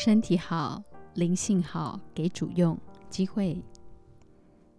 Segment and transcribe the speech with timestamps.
[0.00, 0.80] 身体好，
[1.14, 2.78] 灵性好，给主用
[3.10, 3.60] 机会。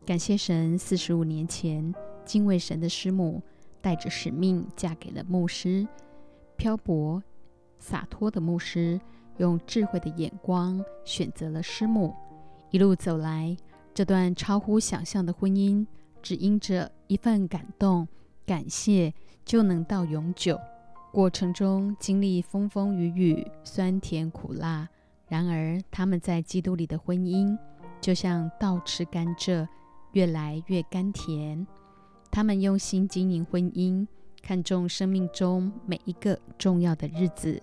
[0.06, 3.44] 感谢神，四十五年前，敬畏神的师母
[3.82, 5.86] 带着使命嫁给了牧师，
[6.56, 7.22] 漂泊
[7.80, 8.98] 洒脱的牧师，
[9.40, 12.16] 用智慧的眼光选择了师母。
[12.72, 13.58] 一路走来，
[13.94, 15.86] 这段超乎想象的婚姻，
[16.22, 18.08] 只因着一份感动、
[18.46, 19.14] 感谢，
[19.44, 20.58] 就能到永久。
[21.12, 24.88] 过程中经历风风雨雨、酸甜苦辣。
[25.30, 27.56] 然而，他们在基督里的婚姻
[28.02, 29.68] 就像倒吃甘蔗，
[30.14, 31.66] 越来越甘甜。
[32.32, 34.08] 他们用心经营婚姻，
[34.42, 37.62] 看重生命中每一个重要的日子，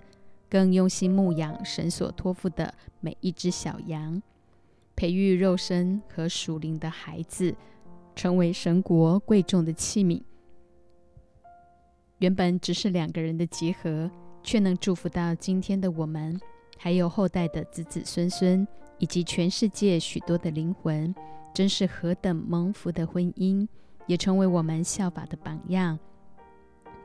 [0.49, 4.23] 更用心牧养神所托付的每一只小羊，
[4.95, 7.53] 培育肉身和属灵的孩子，
[8.15, 10.23] 成为神国贵重的器皿。
[12.19, 14.09] 原本只是两个人的结合，
[14.45, 16.41] 却能祝福到今天的我们。
[16.77, 18.67] 还有后代的子子孙孙，
[18.99, 21.15] 以及全世界许多的灵魂，
[21.53, 23.67] 真是何等蒙福的婚姻，
[24.07, 25.99] 也成为我们效法的榜样。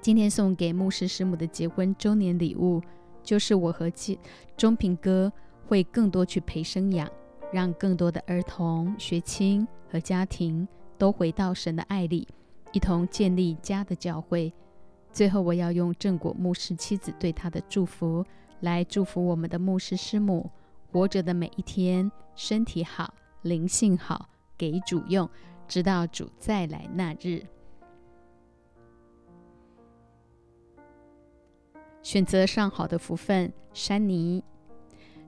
[0.01, 2.81] 今天送给牧师师母的结婚周年礼物，
[3.23, 3.91] 就是我和
[4.57, 5.31] 中平哥
[5.67, 7.09] 会更多去陪生养，
[7.51, 12.27] 让更多的儿童、学青和家庭都回到神的爱里，
[12.71, 14.51] 一同建立家的教会。
[15.11, 18.25] 最后，我要用正果牧师妻子对他的祝福。
[18.61, 20.49] 来祝福我们的牧师师母
[20.91, 25.29] 活着的每一天，身体好，灵性好，给主用，
[25.67, 27.43] 直到主再来那日。
[32.03, 34.43] 选择上好的福分，山尼。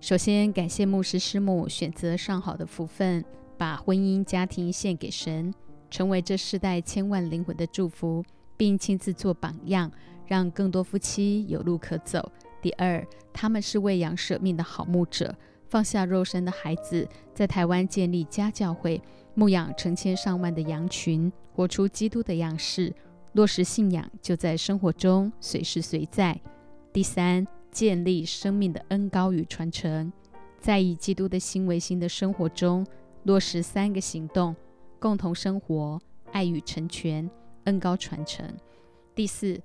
[0.01, 3.23] 首先感谢牧师师母选择上好的福分，
[3.57, 5.53] 把婚姻家庭献给神，
[5.89, 8.23] 成为这世代千万灵魂的祝福，
[8.57, 9.89] 并亲自做榜样，
[10.25, 12.31] 让更多夫妻有路可走。
[12.63, 15.35] 第二，他们是为养舍命的好牧者，
[15.67, 19.01] 放下肉身的孩子，在台湾建立家教会，
[19.35, 22.93] 牧养成千上万的羊群，活出基督的样式，
[23.33, 26.39] 落实信仰就在生活中随时随在。
[26.93, 30.09] 第三，建立生命的恩高与传承，
[30.57, 32.87] 在以基督的心为心的生活中
[33.23, 34.55] 落实三个行动：
[34.99, 36.01] 共同生活、
[36.31, 37.29] 爱与成全、
[37.65, 38.47] 恩高传承。
[39.13, 39.59] 第四。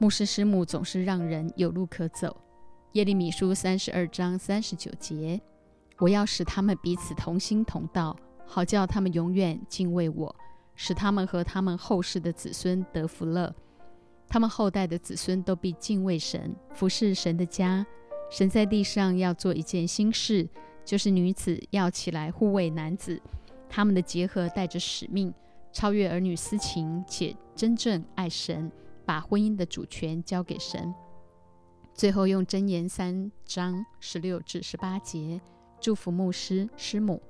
[0.00, 2.34] 牧师师母总是让人有路可走。
[2.92, 5.38] 耶利米书三十二章三十九节：
[5.98, 8.16] 我要使他们彼此同心同道，
[8.46, 10.34] 好叫他们永远敬畏我，
[10.74, 13.54] 使他们和他们后世的子孙得福乐。
[14.26, 17.86] 他们后代的子孙都必敬畏神，服侍神的家。
[18.30, 20.48] 神在地上要做一件新事，
[20.82, 23.20] 就是女子要起来护卫男子。
[23.68, 25.34] 他们的结合带着使命，
[25.74, 28.72] 超越儿女私情，且真正爱神。
[29.10, 30.94] 把婚姻的主权交给神。
[31.92, 35.40] 最后用箴言三章十六至十八节
[35.80, 37.20] 祝福牧师师母，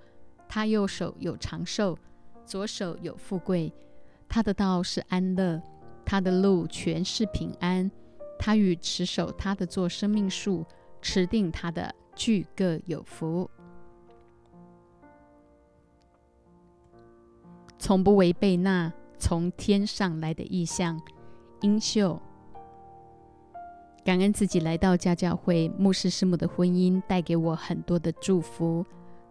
[0.46, 1.96] 他右手有长寿，
[2.44, 3.72] 左手有富贵，
[4.28, 5.62] 他的道是安乐，
[6.04, 7.90] 他的路全是平安。
[8.38, 10.66] 他与持守他的做生命树，
[11.00, 13.48] 持定他的俱各有福，
[17.78, 21.00] 从不违背那从天上来的意象。
[21.62, 22.18] 英秀，
[24.04, 28.84] 感恩自己来到家教会，牧师师母的婚姻带给我很多的祝福。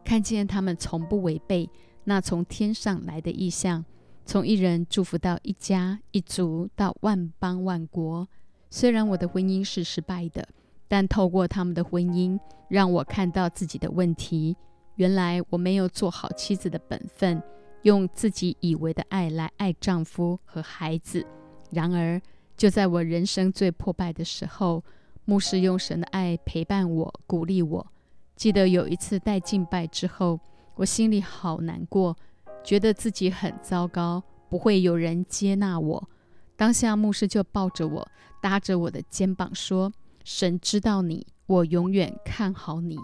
[0.04, 1.70] 看见他们从不违背
[2.04, 3.84] 那从天上来的意象，
[4.26, 8.28] 从一人祝福到一家一族到万邦万国。
[8.70, 10.48] 虽然我的婚姻是失败的，
[10.88, 14.56] 但透过他们的婚姻，让我看到自己的问题。
[14.96, 17.42] 原来我没有做好妻子的本分，
[17.84, 21.26] 用自己以为的爱来爱丈夫和孩子。
[21.72, 22.22] 然而，
[22.58, 24.84] 就在我人生最破败的时候，
[25.26, 27.88] 牧师用神的爱陪伴我、鼓励我。
[28.36, 30.40] 记得有一次带敬拜之后，
[30.76, 32.16] 我心里好难过，
[32.64, 36.10] 觉得自己很糟糕，不会有人接纳我。
[36.56, 38.12] 当下牧师就抱着我，
[38.42, 39.92] 搭着我的肩膀说
[40.24, 42.98] ：“神知道你，我永远看好你。”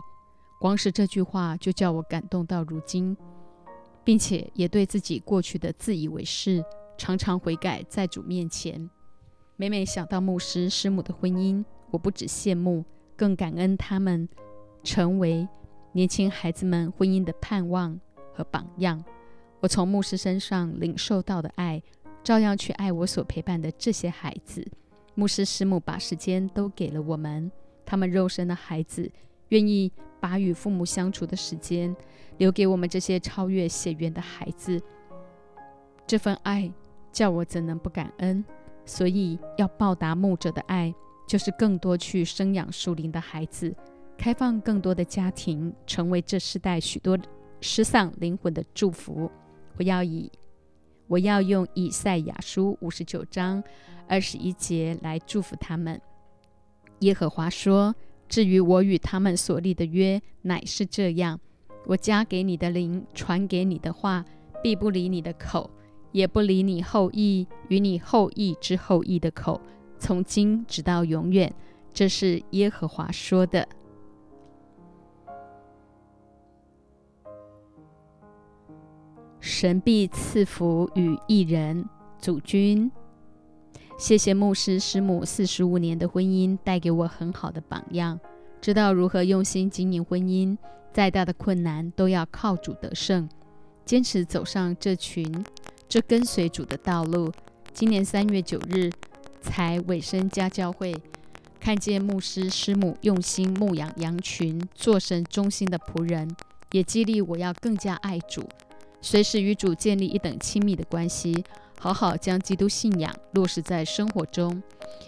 [0.60, 3.16] 光是这句话就叫我感动到如今，
[4.04, 6.64] 并且也对自己过去的自以为是。
[6.98, 8.90] 常常悔改，在主面前。
[9.58, 12.84] 每每想到牧师师母的婚姻，我不止羡慕，
[13.16, 14.28] 更感恩他们
[14.84, 15.48] 成为
[15.94, 17.98] 年轻孩子们婚姻的盼望
[18.34, 19.02] 和榜样。
[19.62, 21.82] 我从牧师身上领受到的爱，
[22.22, 24.66] 照样去爱我所陪伴的这些孩子。
[25.14, 27.50] 牧师师母把时间都给了我们，
[27.86, 29.10] 他们肉身的孩子
[29.50, 29.90] 愿意
[30.20, 31.96] 把与父母相处的时间
[32.38, 34.82] 留给我们这些超越血缘的孩子。
[36.06, 36.70] 这份爱。
[37.16, 38.44] 叫我怎能不感恩？
[38.86, 40.94] 所以要报答牧者的爱，
[41.26, 43.74] 就是更多去生养树林的孩子，
[44.18, 47.18] 开放更多的家庭，成为这世代许多
[47.62, 49.32] 失丧灵魂的祝福。
[49.78, 50.30] 我要以
[51.08, 53.64] 我要用以赛亚书五十九章
[54.10, 56.00] 二十一节来祝福他们。
[57.00, 57.96] 耶和华说
[58.28, 61.40] ：“至于我与他们所立的约，乃是这样：
[61.86, 64.26] 我加给你的灵，传给你的话，
[64.62, 65.70] 必不离你的口，
[66.16, 69.60] 也不理你后裔与你后裔之后裔的口，
[70.00, 71.54] 从今直到永远。”
[71.94, 73.68] 这是耶和华说的。
[79.42, 81.84] 神必赐福与一人
[82.18, 82.90] 主君。
[83.98, 88.18] 谢谢牧师师母四十五年的婚姻带给我很好的榜样，
[88.62, 90.58] 知道如何用心经营婚姻，
[90.94, 93.28] 再大的困难都要靠主得胜，
[93.84, 95.26] 坚持走上这群
[95.96, 97.32] 这跟随主的道路。
[97.74, 98.92] 今年三月九日
[99.40, 100.94] 才委身家教会，
[101.58, 106.30] 看见牧师师母用心牧养羊群，做神忠心的仆人，
[106.74, 108.44] 也激励我要更加爱主，
[109.00, 111.46] 随时与主建立一等亲密的关系。
[111.80, 114.62] 好好将基督信仰落实在生活中。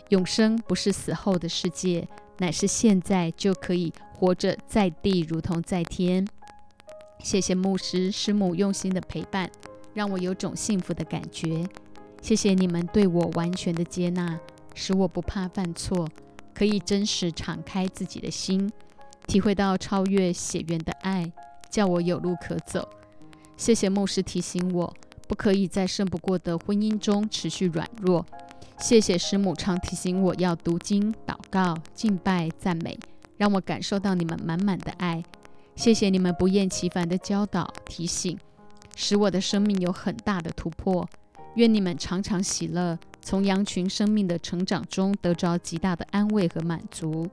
[0.08, 2.08] 永生不是死后的世界，
[2.38, 6.26] 乃是现在就可以活着在地，如同在天。
[7.22, 9.52] 谢谢牧师师母用心的陪伴，
[9.98, 11.66] 让我有种幸福的感觉。
[12.22, 14.40] 谢谢你们对我完全的接纳，
[14.76, 16.08] 使我不怕犯错，
[16.54, 18.72] 可以真实敞开自己的心，
[19.26, 21.32] 体会到超越血缘的爱，
[21.72, 22.88] 叫我有路可走。
[23.56, 24.94] 谢谢牧师提醒我。
[25.28, 28.26] 不可以在胜不过的婚姻中持续软弱。
[28.80, 32.98] 谢谢师母常提醒我要读经、祷告、敬拜、赞美，
[33.36, 35.22] 让我感受到你们满满的爱。
[35.76, 38.38] 谢谢你们不厌其烦的教导、提醒，
[39.00, 41.08] 使我的生命有很大的突破。
[41.54, 47.30] 愿你们常常喜乐，从羊群生命的成长中得着极大的安慰和满足。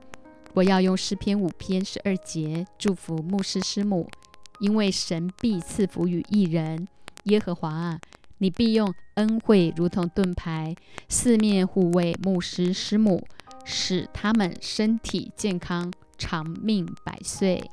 [0.53, 4.07] 我要用诗篇五篇十二节祝福牧师师母，
[4.59, 6.87] 因为神必赐福于一人。
[7.23, 7.99] 耶和华啊，
[8.37, 10.75] 你必用恩惠如同盾牌，
[11.09, 13.25] 四面护卫牧师师母，
[13.65, 17.63] 使他们身体健康，长命百岁。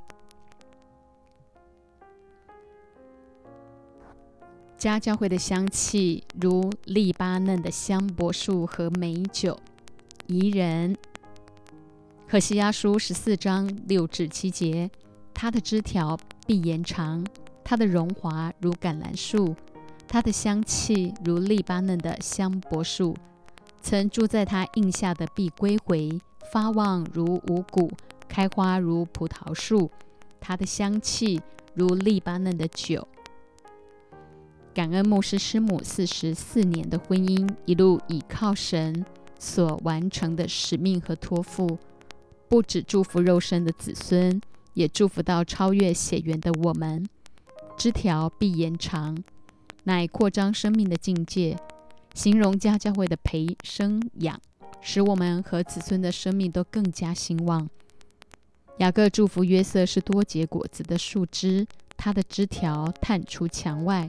[4.83, 9.57] 家教会的香气如黎巴嫩的香柏树和美酒，
[10.27, 10.97] 宜人。
[12.27, 14.91] 可西阿书十四章六至七节，
[15.33, 16.19] 它的枝条
[16.49, 17.25] 必延长。
[17.63, 19.55] 它的荣华如橄榄树，
[20.09, 23.15] 它的香气如黎巴嫩的香柏树。
[23.81, 26.21] 曾住在它印下的必归回，
[26.53, 27.89] 发旺如五谷，
[28.27, 29.89] 开花如葡萄树。
[30.41, 31.41] 它的香气
[31.73, 33.07] 如黎巴嫩的酒。
[34.75, 39.05] 感恩牧师师母四十四年的婚姻，一路倚靠神
[39.39, 41.79] 所完成的使命和托付，
[42.49, 44.41] 不止祝福肉身的子孙，
[44.73, 47.07] 也祝福到超越血缘的我们。
[47.77, 49.23] 枝条必延长，
[49.85, 51.59] 乃扩张生命的境界。
[52.15, 54.41] 形容家教会的培生养，
[54.81, 57.69] 使我们和子孙的生命都更加兴旺。
[58.79, 61.67] 雅各祝福约瑟是多结果子的树枝，
[61.97, 64.09] 它的枝条探出墙外，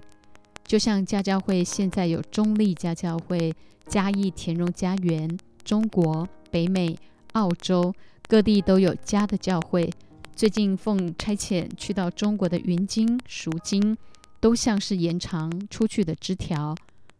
[0.65, 3.53] 就像家教会现在有中立家教会、
[3.87, 6.97] 嘉义田荣家园、中国、北美、
[7.33, 7.93] 澳洲
[8.27, 9.89] 各地都有家的教会。
[10.35, 13.95] 最近奉差遣去到中国的云金、赎金，
[14.39, 16.75] 都像是延长出去的枝条。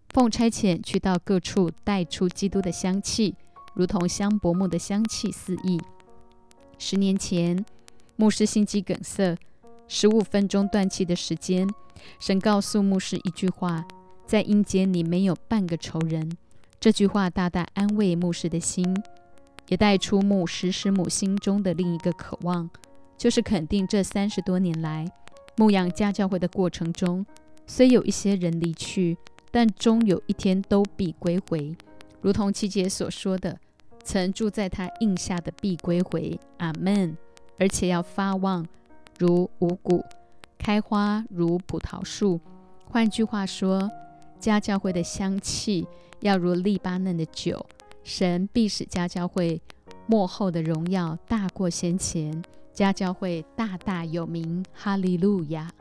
[0.10, 3.36] 奉差遣去到各处，带出基督的香气，
[3.76, 5.80] 如同香柏木的香气四溢。
[6.80, 7.64] 十年前，
[8.16, 9.38] 牧师心肌梗塞，
[9.88, 11.68] 十五分钟断气的时间，
[12.20, 13.86] 神告诉牧师一句话
[14.26, 16.32] ：“在阴间里没有半个仇人。”
[16.80, 18.96] 这句话大大安慰牧师的心，
[19.68, 22.70] 也带出牧师师母心中的另一个渴望。
[23.18, 25.10] 就是肯定这三十多年来
[25.56, 27.26] 牧养家教会的过程中，
[27.68, 29.18] 虽有一些人离去，
[29.52, 31.74] 但终有一天都必归回，
[32.20, 33.58] 如同七姐所说的
[34.04, 37.16] ：“曾住在他印下的必归回。”阿门。
[37.60, 38.66] 而且要发旺
[39.20, 40.04] 如五谷，
[40.58, 42.40] 开花如葡萄树。
[42.86, 43.90] 换句话说，
[44.40, 45.88] 家教会的香气
[46.22, 47.66] 要如黎巴嫩的酒。
[48.04, 49.62] 神必使家教会
[50.08, 52.44] 幕后的荣耀大过先前。
[52.74, 55.72] 家教会大大有名，哈利路亚！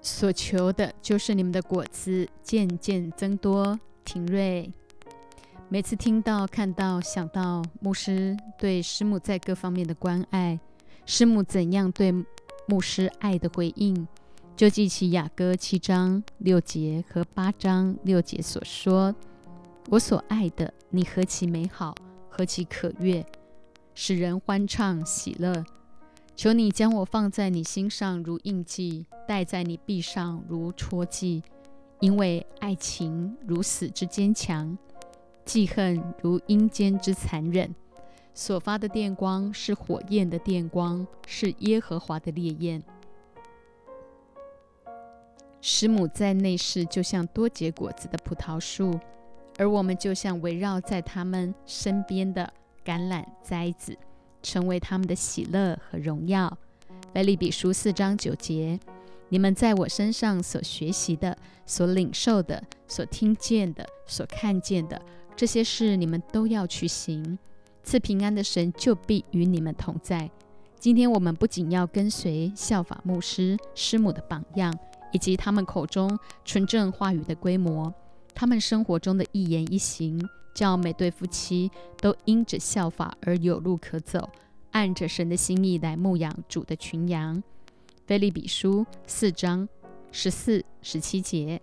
[0.00, 4.70] 所求的就是你们的果子渐渐增多、廷瑞。
[5.70, 10.60] 每次听到、看到、想到牧师对师母在各方面的关爱，
[11.06, 12.12] 师母怎样对
[12.66, 14.06] 牧师爱的回应，
[14.54, 19.14] 就记起雅歌七章六节和八章六节所说。
[19.88, 21.94] 我所爱的，你何其美好！
[22.28, 23.24] 何其可悦，
[23.94, 25.64] 使人欢畅喜乐。
[26.36, 31.42] 求你将我放在你心上如印记，戴在你臂上如戳记，
[32.00, 34.76] 因为爱情如死之坚强，
[35.44, 37.74] 记恨如阴间之残忍。
[38.32, 42.82] 所发的电光是火焰的电光，是耶和华的烈焰。
[45.60, 48.98] 师母在内室就像多结果子的葡萄树，
[49.56, 52.52] 而我们就像围绕在他们身边的
[52.84, 53.96] 橄榄栽子。
[54.44, 56.54] 成为他们的喜乐和荣耀。
[57.14, 58.78] 腓利比书四章九节：
[59.30, 61.34] 你们在我身上所学习的、
[61.64, 65.00] 所领受的、所听见的、所看见的
[65.36, 67.38] 这些事，你们都要去行。
[67.82, 70.30] 赐平安的神就必与你们同在。
[70.78, 74.72] 今天我们不仅要跟随效法牧师师母的榜样，
[75.12, 77.92] 以及他们口中纯正话语的规模，
[78.34, 80.20] 他们生活中的一言一行。
[80.54, 84.30] 叫每对夫妻都因着效法而有路可走，
[84.70, 87.42] 按着神的心意来牧养主的群羊。
[88.06, 89.68] 菲利比书四章
[90.12, 91.60] 十四、十七节。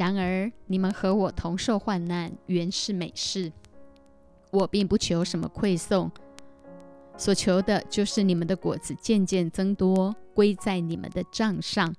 [0.00, 3.52] 然而你们和我同受患难，原是美事。
[4.50, 6.10] 我并不求什么馈送，
[7.18, 11.94] 所求的就是你们的果子渐渐增多，归在你们的账上。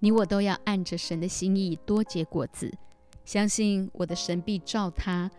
[0.00, 2.70] 你我都要按着神的心意多结果子，
[3.24, 5.30] 相信我的神必照他。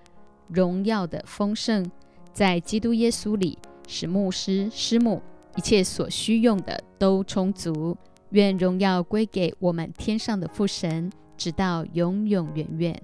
[0.48, 1.86] 荣耀的丰盛，
[2.34, 3.56] 在基督耶稣里，
[3.88, 5.22] 使牧师、师母
[5.56, 7.96] 一切所需用的都充足。
[8.32, 13.01] 愿荣耀归给我们天上的父神，直到永永远远。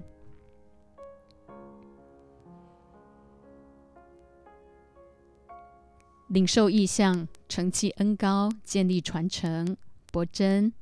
[6.28, 9.76] 领受意向，承继恩高，建立传承。
[10.12, 10.72] 伯真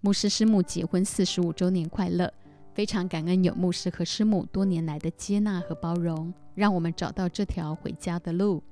[0.00, 2.32] 牧师师母结婚四十五周年快乐！
[2.72, 8.62] 非常感恩有牧师和师母多年来的接纳和包容，让我们找到这条回家的路。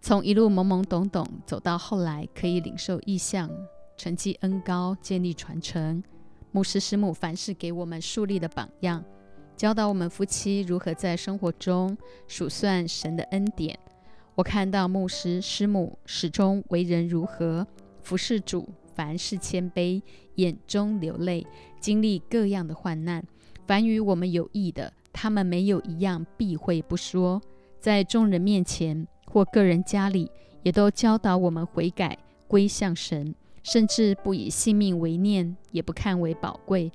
[0.00, 3.50] 从一路懵懵懂懂走到后来可以领受意向、
[3.96, 6.02] 成绩恩高、建立传承。
[6.52, 9.02] 牧师师母凡事给我们树立的榜样，
[9.56, 11.96] 教导我们夫妻如何在生活中
[12.28, 13.78] 数算神的恩典。
[14.34, 17.66] 我看到牧师师母始终为人如何
[18.02, 18.68] 服侍主。
[18.94, 20.02] 凡事谦卑，
[20.34, 21.46] 眼中流泪，
[21.80, 23.24] 经历各样的患难。
[23.66, 27.40] 凡与我们有益的，他们没有一样避讳不说。
[27.80, 30.30] 在众人面前或个人家里，
[30.62, 36.90] 也都教导我们悔改，归向神，甚至不以性命为念，也不看为宝贵，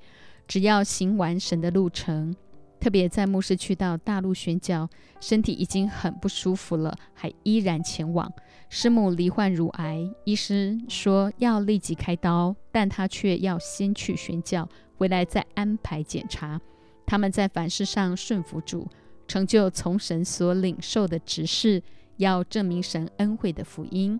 [0.47, 2.36] 只要行完神的路程。
[2.79, 4.88] 特别在牧师去到大陆宣教，
[5.19, 8.31] 身体已经很不舒服了，还依然前往。
[8.69, 16.62] 师母罹患乳癌，医师说要立即开刀，但他却要先去宣教，回来再安排检查。
[17.05, 18.88] 他们在凡事上顺服主，
[19.27, 21.81] 成就从神所领受的指示，
[22.17, 24.19] 要证明神恩惠的福音。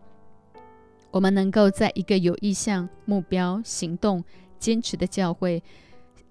[1.12, 4.24] 我们能够在一个有意向、目标、行动、
[4.60, 5.64] 坚持的教会，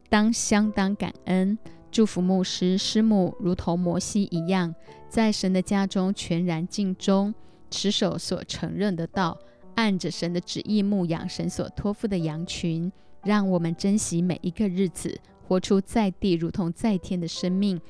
[0.09, 1.59] 当相当感恩。
[1.91, 4.75] 祝福牧师师母，如同摩西一样，
[5.09, 7.35] 在神的家中全然尽忠，
[7.71, 9.39] 持守所承认的道，
[9.77, 12.93] 按着神的旨意牧养神所托付的羊群。
[13.25, 15.19] 让我们珍惜每一个日子，
[15.49, 17.81] 活出在地如同在天的生命。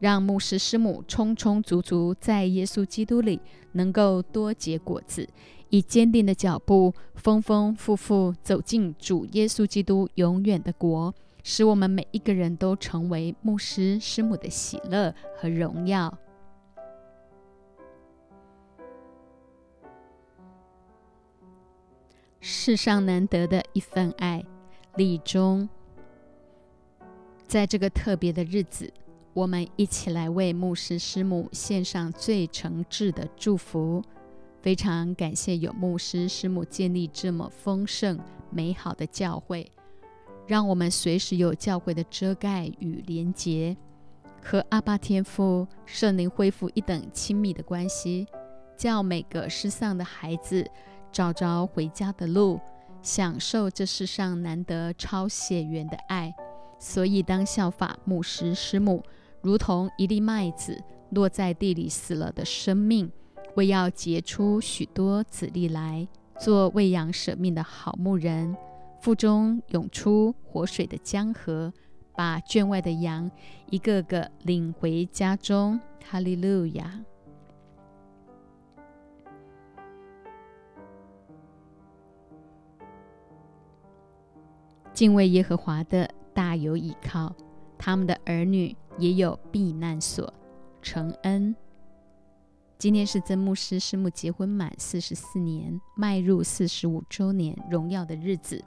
[0.00, 3.40] 让牧师师母充充足足在耶稣基督里，
[3.72, 5.28] 能够多结果子，
[5.72, 11.14] 以坚定的脚步，丰丰富富走进主耶稣基督永远的国。
[11.42, 16.16] 使我们每一个人都成为牧师师母的喜乐和荣耀。
[22.38, 24.44] 世上难得的一份爱，
[24.96, 25.68] 礼中，
[27.48, 28.92] 在这个特别的日子，
[29.32, 34.04] 我们一起来为牧师师母献上最诚挚的祝福。
[34.62, 38.16] 非常感谢有牧师师母建立这么丰盛
[38.48, 39.68] 美好的教会。
[40.46, 43.76] 让我们随时有教会的遮盖与连结，
[44.40, 48.26] 和阿巴天父圣灵恢复一等亲密的关系，
[48.76, 50.64] 叫每个失丧的孩子
[51.10, 52.60] 找着回家的路，
[53.02, 56.32] 享受这世上难得超血缘的爱。
[56.78, 59.02] 所以，当效法牧师师母，
[59.40, 63.10] 如同一粒麦子落在地里死了的生命，
[63.54, 68.56] 为要结出许多子粒来，做喂养舍命的好牧人。
[69.00, 71.72] 腹中涌出活水的江河，
[72.14, 73.30] 把圈外的羊
[73.68, 75.78] 一个个领回家中。
[76.04, 77.00] 哈利路亚！
[84.92, 87.34] 敬畏耶和华的大有倚靠，
[87.78, 90.32] 他们的儿女也有避难所。
[90.82, 91.54] 承恩。
[92.82, 98.60] 今天是曾牧师师母结婚满四十四年，迈入四十五周年荣耀的日子。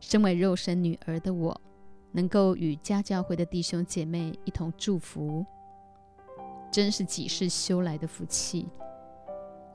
[0.00, 1.60] 身为肉身女儿的我，
[2.10, 5.46] 能够与家教会的弟兄姐妹一同祝福，
[6.72, 8.66] 真是几世修来的福气。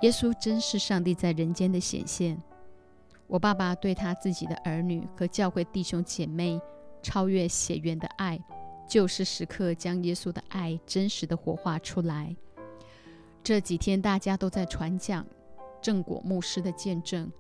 [0.02, 2.38] 耶稣真是上帝在人间的显现。
[3.26, 6.60] 我爸爸对他自己的儿女和教会弟兄姐妹
[7.02, 8.38] 超越血缘的爱，
[8.86, 12.36] 就是时刻将耶稣的爱真实的活化出来。
[13.46, 15.24] 这几天大家都在传讲
[15.80, 17.32] 正果牧师的见证，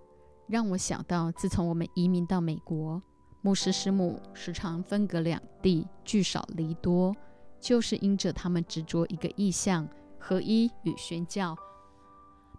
[0.45, 3.01] 让我想到，自从我们移民到美国，
[3.41, 7.15] 牧师师母时常分隔两地，聚少离多，
[7.59, 11.57] 就是因着他们执着一个意向，合一与宣教。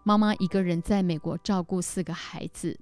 [0.02, 2.76] 妈妈一个人在美国照顾四个孩子，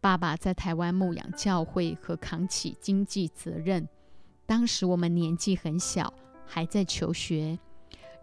[0.00, 3.88] 爸爸在台湾牧养教会和扛起经济责任。
[4.46, 6.14] 当时我们年纪很小，
[6.46, 7.58] 还在求学。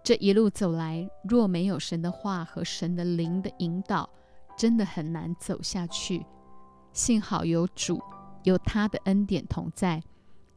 [0.03, 4.10] 这一路走来，若没有神的话和神的灵的引导，
[4.58, 6.25] 真的很难走下去。
[6.91, 8.01] 幸好有主，
[8.43, 10.01] 有他的恩典同在，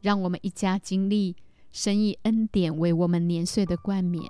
[0.01, 1.37] 让我们一家经历
[1.73, 4.25] 神以恩典为我们年岁的冠冕，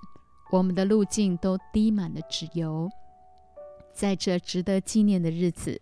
[0.50, 2.90] 我们的路径都滴满了脂油。
[3.92, 5.80] 在这值得纪念的日子，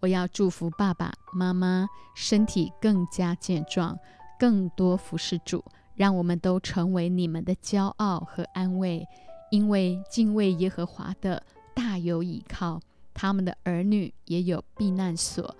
[0.00, 3.98] 我要祝福爸爸妈妈身体更加健壮，
[4.38, 5.64] 更多服侍主。
[5.96, 9.04] 让我们都成为你们的骄傲和安慰，
[9.50, 11.42] 因为敬畏耶和华的
[11.74, 12.80] 大有倚靠，
[13.12, 15.56] 他们的儿女也有避难所。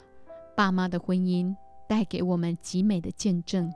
[0.55, 1.55] 爸妈的婚姻
[1.89, 3.73] 带给我们极美的见证，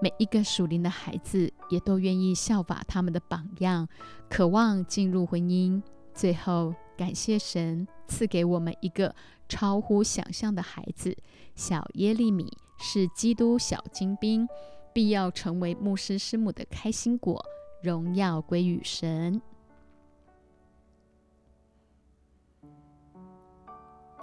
[0.00, 3.88] 每一个属灵的孩子也都愿意效法他们的榜样，
[4.30, 5.82] 渴望进入婚姻。
[6.12, 9.14] 最后，感谢神赐给我们一个
[9.48, 11.16] 超乎想象的孩子——
[11.56, 14.46] 小耶利米，是基督小精兵。
[14.94, 17.44] 必要成为牧师师母的开心果，
[17.82, 19.42] 荣耀归于神。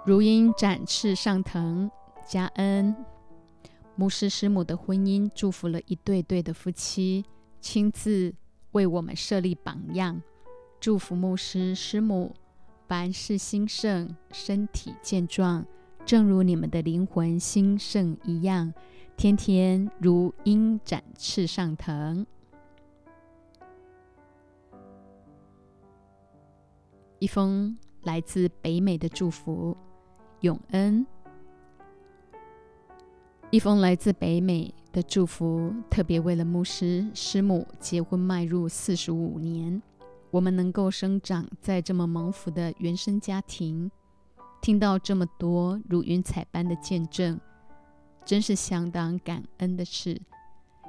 [0.05, 1.91] 如鹰展翅上腾，
[2.25, 2.95] 加恩。
[3.97, 7.25] 牧师师母的婚姻祝福了一对对的夫妻，
[7.59, 8.33] 亲自
[8.71, 10.21] 为我们设立榜样，
[10.79, 12.33] 祝福牧师师母
[12.87, 15.65] 凡事兴盛，身体健壮，
[16.05, 18.73] 正如你们的灵魂兴盛一样。
[19.21, 22.25] 天天如鹰展翅上腾。
[27.19, 29.77] 一封来自北美的祝福，
[30.39, 31.05] 永恩。
[33.51, 39.79] 一封来自北美的祝福，特别为了牧师师母结婚迈入四十五年，
[40.31, 43.91] 我们能够生长在这么蒙福的原生家庭，
[44.63, 47.39] 听到这么多如云彩般的见证。
[48.31, 50.17] 真是相当感恩的事。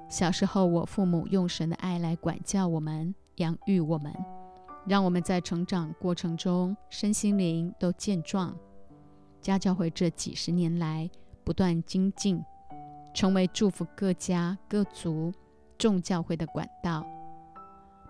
[0.08, 4.14] 小时候，我父母用神的爱来管教我们、养育我们，
[4.86, 8.56] 让我们在成长过程中身心灵都健壮。
[9.40, 11.10] 家教会这几十年来
[11.42, 12.40] 不断精进，
[13.12, 15.32] 成为祝福各家各族
[15.76, 17.04] 众教会的管道。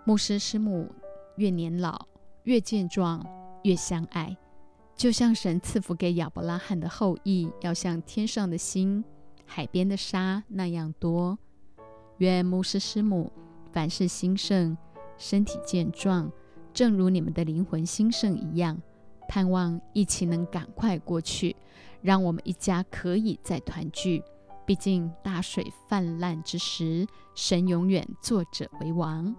[0.04, 0.92] 牧师师母
[1.36, 2.06] 越年老
[2.42, 3.26] 越健壮，
[3.62, 4.36] 越相爱，
[4.94, 9.02] 就像神赐福给亚伯拉罕的后裔，要像天上的星。
[9.54, 11.38] 海边的沙那样多。
[12.16, 13.30] 愿牧师师母
[13.70, 14.74] 凡事兴盛，
[15.18, 16.32] 身体健壮，
[16.72, 18.80] 正如你们的灵魂兴盛一样。
[19.28, 21.54] 盼望疫情能赶快过去，
[22.00, 24.22] 让我们一家可以再团聚。
[24.64, 29.36] 毕竟大水泛滥之时，神永远坐着为王。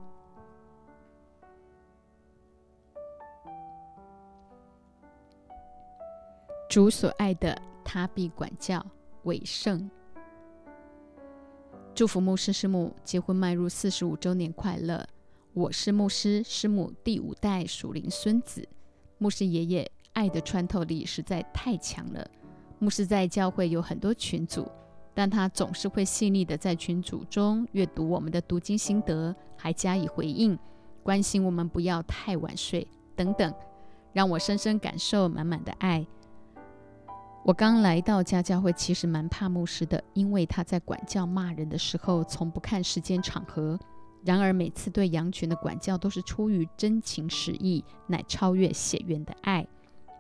[6.70, 8.86] 主所爱的，他必管教。
[9.24, 9.90] 伟盛。
[11.96, 15.08] 祝福牧师师母结婚迈入四十五周年快乐！
[15.54, 18.68] 我是牧师师母第五代属灵孙子。
[19.20, 22.28] 牧师爷爷爱的穿透力实在太强了。
[22.80, 24.68] 牧师在教会有很多群组，
[25.14, 30.58] 但他总是会细腻的在群组中阅读我们的读经心得，还加以回应，
[31.04, 33.54] 关心我们不要太晚睡等等，
[34.14, 36.04] 让我深深感受满满的爱。
[37.46, 43.78] 我刚来到家教会，其实蛮怕牧师的，因为他在管教骂人的时候，从不看时间场合。
[44.24, 49.68] 然而每次对羊群的管教，都是出于真情实意，乃超越血缘的爱。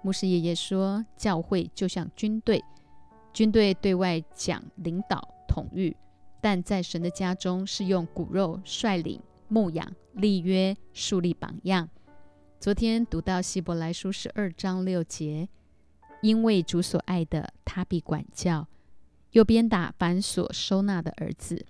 [0.01, 2.61] 牧师爷爷说，教会就像军队，
[3.31, 5.95] 军队对外讲领导统御，
[6.41, 11.87] 但在神的家中是用骨肉率领牧养立约树立榜样。
[12.59, 15.47] 昨天读到希伯来书十二章六节。
[16.23, 18.65] 因为主所爱的，他必管教；
[19.31, 21.65] 又鞭打凡所收纳的儿子。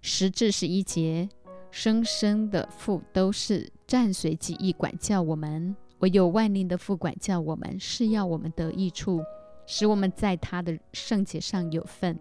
[0.00, 1.28] 十至十一节，
[1.72, 9.20] 生生的父都是暂随己意管教我们，唯有万灵的父管教我们，是要我们得益处，
[9.66, 12.16] 使我们在他的圣洁上有份。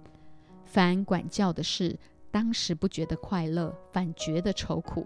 [0.66, 1.96] 凡管教的事，
[2.32, 5.04] 当时不觉得快乐，反觉得愁苦；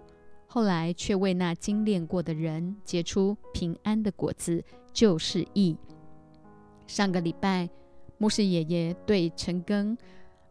[0.48, 4.63] 后来却为那精炼过的人结出平安的果子，
[4.94, 5.76] 就是义。
[6.88, 7.69] 上个礼拜，
[8.17, 9.98] 牧师爷爷对陈庚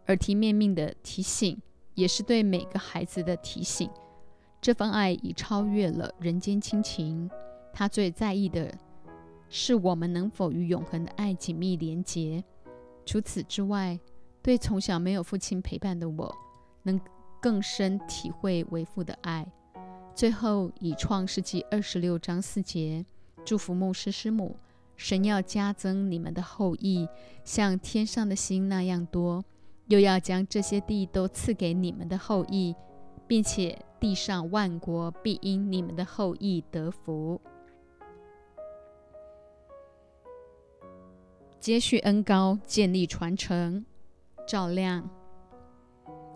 [0.07, 1.61] 耳提面命的提醒。
[1.94, 3.88] 也是对每个孩子的提醒。
[4.61, 7.31] 这份爱已超越了人间亲情，
[7.73, 8.68] 他最在意的
[9.49, 12.42] 是我们能否与永恒的爱紧密连结。
[13.07, 13.97] 除此之外，
[14.42, 16.37] 对从小没有父亲陪伴的我，
[16.83, 17.01] 能
[17.40, 19.47] 更深体会为父的爱。
[20.12, 23.07] 最后，以创世纪二十六章四节
[23.44, 24.57] 祝福牧师师母：
[24.97, 27.09] 神要加增你们的后裔，
[27.45, 29.45] 像天上的星那样多。
[29.89, 32.75] 又要将这些地都赐给你们的后裔，
[33.27, 37.39] 并且地上万国必因你们的后裔得福。
[41.61, 43.85] 接续恩高，建立传承，
[44.47, 45.09] 照亮。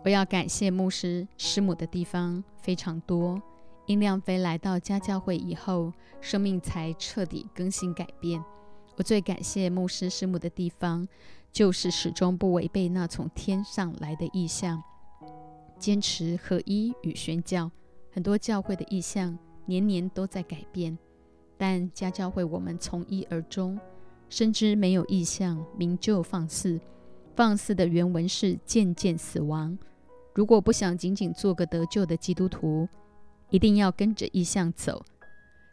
[0.04, 3.40] 我要感谢牧师师母的地方非常多。
[3.88, 8.40] 因亮飞来到家教会以后，生命才彻底更新改变。
[8.94, 11.08] 我最感谢牧师师母的地方。
[11.50, 14.80] 就是始终不违背那从天上来的意象，
[15.78, 17.70] 坚持合一与宣教。
[18.12, 20.96] 很多教会的意象年年都在改变，
[21.56, 23.80] 但家教会我们从一而终，
[24.28, 26.78] 深知没有意象，名就放肆。
[27.34, 29.76] 放肆的原文是渐渐死亡。
[30.34, 32.86] 如果不想仅仅做个得救的基督徒，
[33.50, 35.04] 一定要跟着意象走。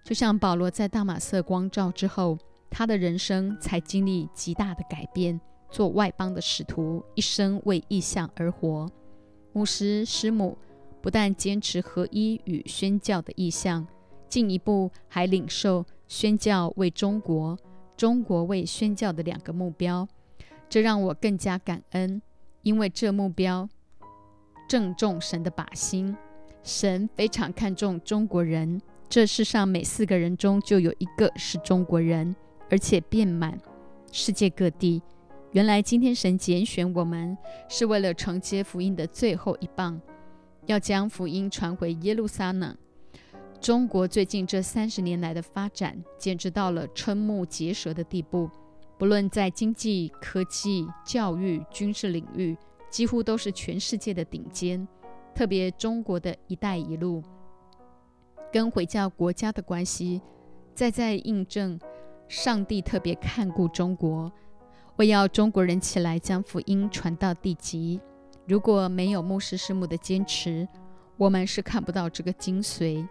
[0.04, 2.38] 就像保罗在大马色光照之后，
[2.70, 5.40] 他的人生才经历极大的改变。
[5.72, 8.90] 做外邦的使徒，一生为意象而活。
[9.52, 10.58] 牧师师母
[11.02, 13.86] 不但坚持合一与宣教的意向，
[14.30, 17.58] 进一步还领受宣教为中国、
[17.98, 20.08] 中国为宣教的两个目标。
[20.70, 22.22] 这让我更加感恩，
[22.62, 23.68] 因为这目标
[24.70, 26.16] 正中神的靶心。
[26.66, 32.36] 神非常看重中国人，这世上每四个人中就有一个是中国人，
[32.72, 33.56] 而且遍满
[34.12, 35.00] 世界各地。
[35.52, 37.38] 原来今天神拣选我们，
[37.70, 40.02] 是为了承接福音的最后一棒，
[40.66, 42.76] 要将福音传回耶路撒冷。
[43.62, 48.50] 中国最近这三十年来的发展，简直到了瞠目结舌的地步。
[48.98, 52.58] 不论在经济、科技、教育、军事领域，
[52.90, 54.88] 几乎都是全世界的顶尖。
[55.36, 57.22] 特别中国的一带一路，
[58.54, 60.22] 跟回教国家的关系，
[60.74, 61.78] 再再印证
[62.30, 64.32] 上帝特别看顾中国。
[64.96, 68.00] 为要中国人起来将福音传到地极，
[68.48, 70.66] 如果没有牧师师母的坚持，
[71.18, 73.06] 我们是看不到这个精髓。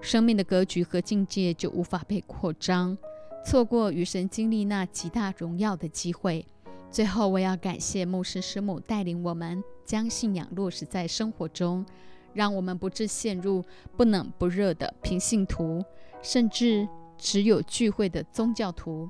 [0.00, 2.98] 生命的格局和境界就无法被扩张，
[3.44, 6.44] 错过与神经历那极大荣耀的机会。
[6.90, 11.84] 最后，我要感谢牧师师母带领我们将信仰落实在生活中，
[12.32, 13.62] 让我们不致陷入
[13.96, 15.84] 不冷不热的平信徒，
[16.22, 19.08] 甚至只有聚会的宗教徒。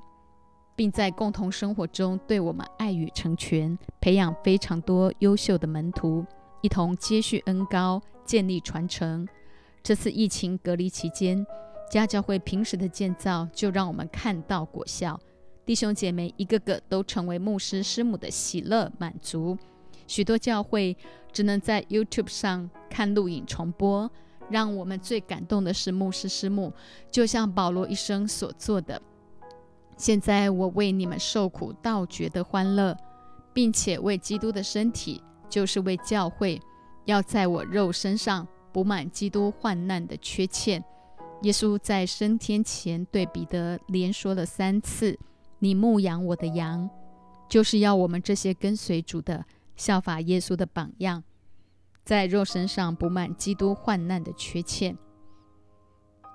[0.75, 6.25] 并在共同生活中对我们爱与成全，培养非常多优秀的门徒，
[6.61, 9.27] 一同接续恩高，建立传承。
[9.83, 11.45] 这次疫情隔离期间，
[11.91, 15.19] 家教会平时的建造就让我们看到果效。
[15.69, 19.55] 弟兄姐妹一个个都成为牧师师母的喜乐满足。
[20.07, 20.97] 许多教会
[21.31, 24.09] 只能在 YouTube 上看录影重播。
[24.49, 26.73] 让我们最感动的是牧师师母，
[27.11, 28.99] 就像保罗一生所做的。
[29.95, 32.97] 现在我为你们受苦，倒觉得欢乐，
[33.53, 36.59] 并且为基督的身体，就是为教会，
[37.05, 40.83] 要在我肉身上补满基督患难的缺欠。
[41.43, 45.15] 耶稣在升天前对彼得连说了三次
[45.59, 46.89] ：“你牧养我的羊”，
[47.47, 49.45] 就是要我们这些跟随主的
[49.75, 51.23] 效法耶稣的榜样，
[52.03, 54.97] 在肉身上补满基督患难的缺欠。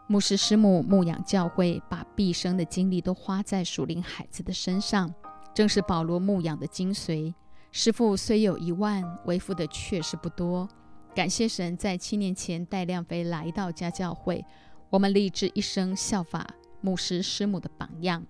[0.06, 5.12] 牧师师母牧养教会，把毕生的精力都花在属灵孩子的身上，
[5.54, 7.32] 正是保罗牧养的精髓。
[7.72, 10.68] 师父虽有一万，为父的确实不多。
[11.14, 14.44] 感谢神，在七年前带亮飞来到家教会，
[14.90, 16.46] 我们立志一生效法
[16.80, 18.22] 牧师师母的榜样，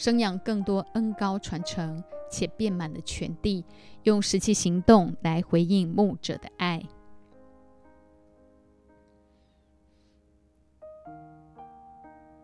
[0.00, 3.62] 生养更多恩高传承且遍满的全地，
[4.04, 6.82] 用实际行动来回应牧者的爱。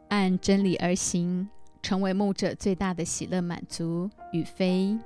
[0.08, 1.48] 按真理而行，
[1.80, 4.98] 成为牧者最大的喜乐满足与非。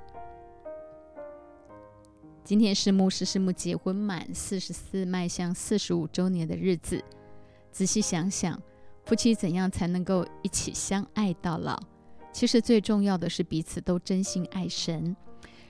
[2.43, 7.01] 今天是牧师师母结婚满四十四，迈向四十五周年的日子。
[7.71, 8.61] 仔细想想，
[9.05, 11.81] 夫妻怎样才能够一起相爱到老？
[12.31, 15.15] 其实最重要的是彼此都真心爱神。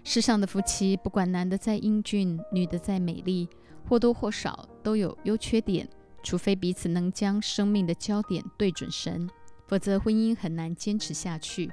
[0.04, 3.48] 世上的夫妻，不管男的再英俊，女的再美丽，
[3.88, 5.88] 或多或少都有优缺点。
[6.24, 9.28] 除非彼此能将生命的焦点对准神，
[9.68, 11.72] 否则婚姻很难坚持下去，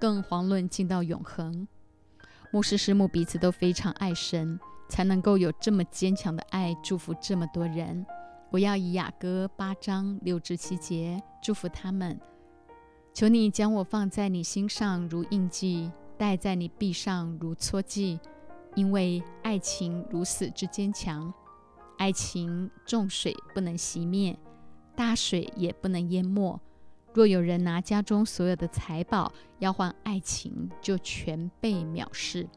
[0.00, 1.68] 更遑论进到永恒。
[2.50, 8.06] 牧师师母彼此都非常爱神，才能够有这么坚强的爱，祝福这么多人。
[8.50, 12.18] 我要以雅歌八章六至七节祝福他们。
[13.14, 18.18] 求你将我放在你心上如印记，戴在你臂上如戳记，
[18.74, 21.32] 因为爱情如死之坚强。
[21.98, 24.36] 爱情重水不能熄灭，
[24.96, 26.58] 大水也不能淹没。
[27.12, 32.48] 若有人拿家中所有的财宝要换爱情，就全被藐视。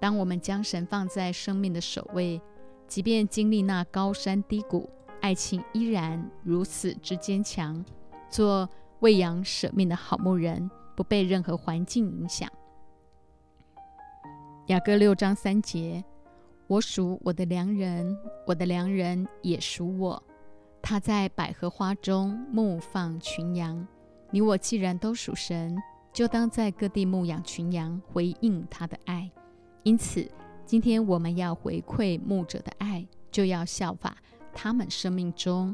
[0.00, 2.42] 当我们将神放在生命的首位，
[2.88, 7.82] 即便经历那高山低谷，爱情依然如此之坚强。
[8.28, 8.68] 做
[9.00, 12.50] 喂养舍命的好牧人，不被任何环境影响。
[14.66, 16.04] 雅各六章三节。
[16.68, 20.20] 我属我的良人，我的良人也属我。
[20.82, 23.86] 他在百合花中牧放群羊。
[24.32, 25.76] 你我既然都属神，
[26.12, 29.30] 就当在各地牧养群羊，回应他的爱。
[29.84, 30.28] 因此，
[30.64, 34.16] 今天我们要回馈牧者的爱，就要效法
[34.52, 35.72] 他们生命中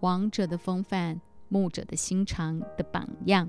[0.00, 1.18] 王者的风范、
[1.54, 3.48] 牧者的心肠的榜样。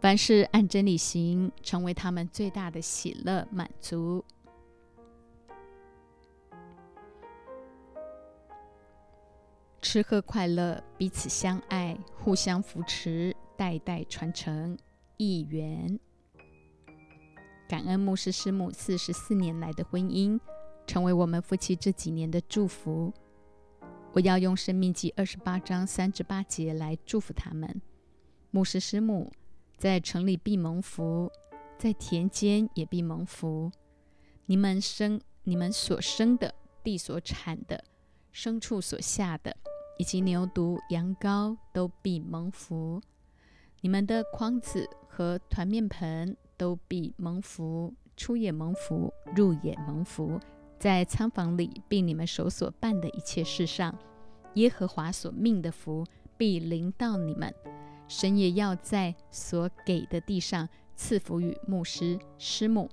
[0.00, 4.24] 凡事按真理行，成为他们最大的喜乐满足。
[9.82, 14.78] 吃喝快乐，彼此相爱，互相扶持，代代传承，
[15.18, 16.00] 一元。
[17.68, 20.40] 感恩牧师师母四十四年来的婚姻，
[20.86, 23.12] 成为我们夫妻这几年的祝福。
[24.12, 27.80] 我要用生命记二十八章三至八节来祝福他们。
[28.50, 29.32] 牧师师母
[29.76, 31.30] 在城里必蒙福，
[31.78, 33.70] 在田间也必蒙福。
[34.46, 37.84] 你们生你们所生的，地所产的，
[38.34, 39.56] 牲畜所下的。
[39.96, 43.02] 以及牛犊、羊羔都必蒙福，
[43.82, 50.40] 你们的筐子和团面盆都必蒙福，出也蒙福，入也蒙福，
[50.80, 53.94] 在仓房里，并你们手所办的一切事上，
[54.54, 56.06] 耶和华所命的福
[56.38, 57.54] 必临到你们。
[58.08, 60.66] 神也要在所给的地上
[60.96, 62.88] 赐福与牧师、师母，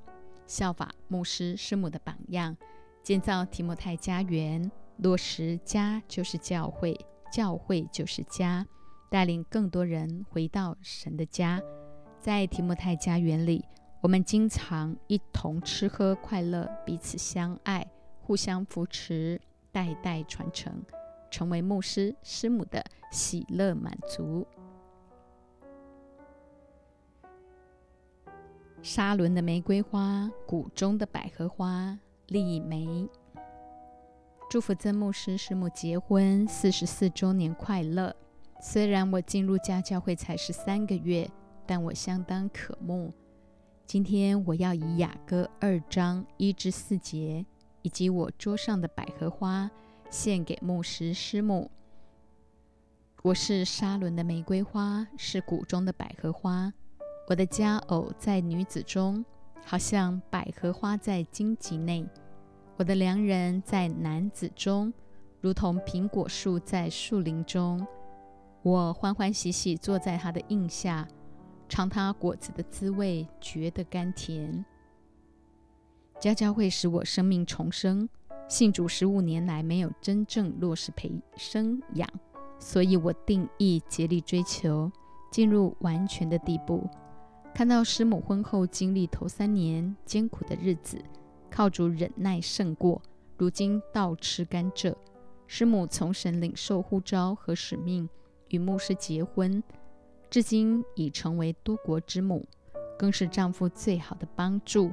[0.46, 2.58] 效法牧师、师母的榜样，
[3.02, 4.70] 建造提摩太家园。
[4.98, 7.00] 落实家就是教会，
[7.32, 8.68] 教会就是家，
[9.10, 11.62] 带领更多人回到神的家。
[12.20, 13.64] 在提摩太家园里，
[14.00, 17.86] 我们经常一同吃喝快乐，彼此相爱，
[18.22, 20.84] 互相扶持，代代传承，
[21.32, 24.46] 成为牧师师母的喜乐满足。
[28.84, 33.10] 沙伦的玫瑰花，谷中的百合花，丽梅。
[34.48, 38.16] 祝福曾牧师师母结婚四十四周年快乐！
[38.62, 41.30] 虽然我进入家教会才十三个月，
[41.66, 43.12] 但我相当渴慕。
[43.88, 47.46] 今天我要以雅歌二章一至四节，
[47.84, 49.72] 以及我桌上的百合花，
[50.10, 51.72] 献给牧师师母。
[53.22, 56.74] 我是沙伦的玫瑰花，是谷中的百合花。
[57.30, 59.24] 我的佳偶在女子中，
[59.64, 62.06] 好像百合花在荆棘内。
[62.76, 64.94] 我的良人在男子中，
[65.40, 67.88] 如同苹果树在树林中。
[68.64, 71.08] 我欢欢喜喜坐在他的荫下，
[71.70, 74.64] 尝他果子的滋味，觉得甘甜。
[76.20, 78.08] 家教会使我生命重生。
[78.48, 82.10] 信主十五年来，没有真正落实培生养，
[82.58, 84.90] 所以我定义竭力追求
[85.30, 86.88] 进入完全的地步。
[87.54, 90.98] 看到师母婚后经历头三年艰苦的日子。
[91.50, 93.02] 靠主忍耐胜过，
[93.38, 94.94] 如今倒吃甘蔗。
[95.48, 98.08] 师母从神领受呼召和使命，
[98.50, 99.64] 与牧师结婚，
[100.30, 102.46] 至今已成为多国之母，
[102.98, 104.92] 更是丈夫最好的帮助，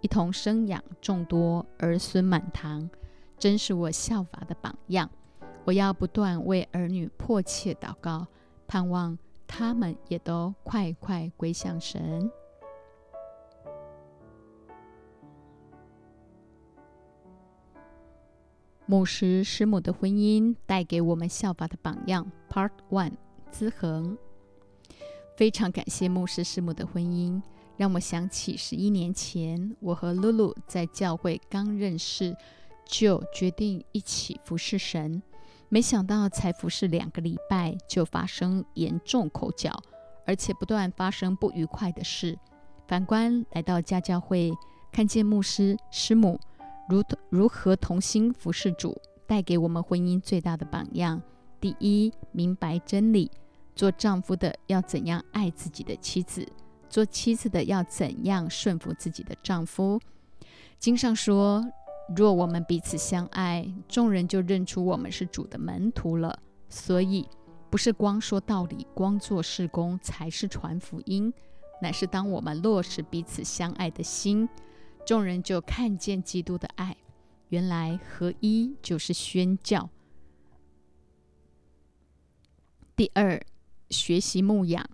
[0.00, 2.90] 一同生养众多儿孙满堂，
[3.38, 5.08] 真是我效法的榜样。
[5.64, 8.26] 我要不断为儿女迫切祷告，
[8.66, 9.16] 盼望
[9.46, 12.28] 他们也都快快归向神。
[18.86, 22.30] 牧师师母的婚姻带给我们效法的榜样。
[22.50, 23.12] Part One：
[23.52, 24.18] 资恒。
[25.36, 27.40] 非常感谢牧师师母的婚姻，
[27.76, 32.36] 让我想起十一年前，我和露露在教会刚认识，
[32.86, 35.22] 就决定一起服侍神。
[35.68, 39.72] 没想到才服侍两个礼拜，就发生严重口角，
[40.26, 42.38] 而且不断发生不愉快的事。
[42.86, 44.52] 反观来到家教会，
[44.92, 46.38] 看见牧师师母
[46.90, 51.22] 如如何同心服侍主，带给我们婚姻最大的榜样。
[51.58, 53.30] 第一，明白真理：
[53.74, 56.46] 做丈夫的要怎样爱自己的妻子，
[56.88, 60.00] 做妻子的要怎样顺服自己的丈夫。
[60.78, 61.64] 经上说。
[62.16, 66.36] 若我们彼此相爱，众人就认出我们是主的门徒了。
[66.68, 67.26] 所以，
[67.70, 71.32] 不是光说道理、光做事工才是传福音，
[71.80, 74.46] 乃是当我们落实彼此相爱的心，
[75.06, 76.94] 众人就看见基督的爱。
[77.48, 79.88] 原来合一就是宣教。
[82.96, 83.40] 第二，
[83.92, 84.84] 学习牧养。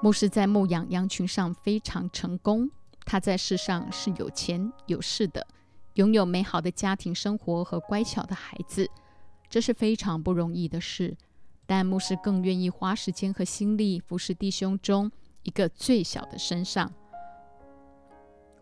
[0.00, 2.70] 牧师在牧养羊群上非常成功，
[3.04, 5.46] 他在世上是有钱有势的。
[5.94, 8.88] 拥有美好的家庭生活和乖巧的孩子，
[9.50, 11.14] 这是非常不容易的事。
[11.66, 15.10] 但牧师更愿意花时间和心力服侍弟兄中
[15.42, 16.90] 一个最小的身上。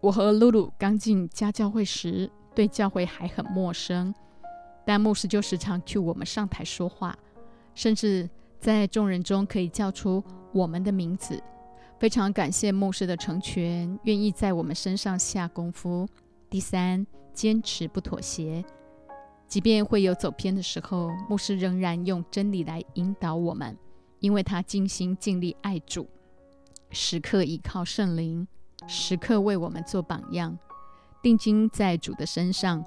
[0.01, 4.15] 我和露露刚进家教会时，对教会还很陌生，
[4.85, 7.17] 但牧师就时常叫我们上台说话，
[7.75, 8.29] 甚至
[8.61, 11.43] 在众人中可以叫出我们的名字。
[11.99, 16.07] 非常感谢牧师的成全，愿意在我们身上下功夫。
[16.49, 17.07] 第三。
[17.33, 18.63] 坚持不妥协，
[19.47, 23.75] 即便会有走偏的时候，牧师仍然用真理来引导我们，
[24.19, 26.09] 因为他尽心尽力爱主，
[26.91, 28.47] 时刻依靠圣灵，
[28.89, 30.59] 时刻为我们做榜样，
[31.23, 32.85] 定睛在主的身上，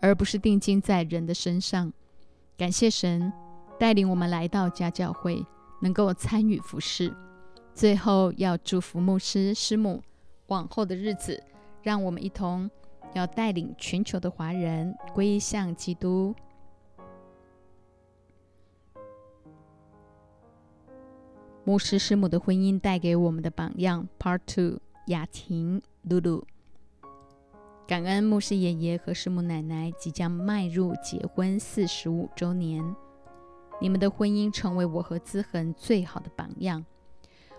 [0.00, 1.92] 而不是定睛在人的身上。
[2.56, 3.30] 感谢神
[3.80, 5.42] 带领我们来到家教会，
[5.80, 7.16] 能够参与服侍。
[7.72, 10.02] 最后要祝福牧师师母，
[10.48, 11.42] 往后的日子，
[11.82, 12.70] 让我们一同。
[13.14, 16.34] 要带领全球的华人归向基督。
[21.64, 24.06] 牧师师母的婚姻带给我们的榜样。
[24.18, 26.46] Part Two：雅婷、露露。
[27.88, 32.84] 感恩牧师爷爷和师母奶奶即将迈入结婚四十五周年，
[33.80, 36.84] 你们的婚姻成为我和资恒最好的榜样。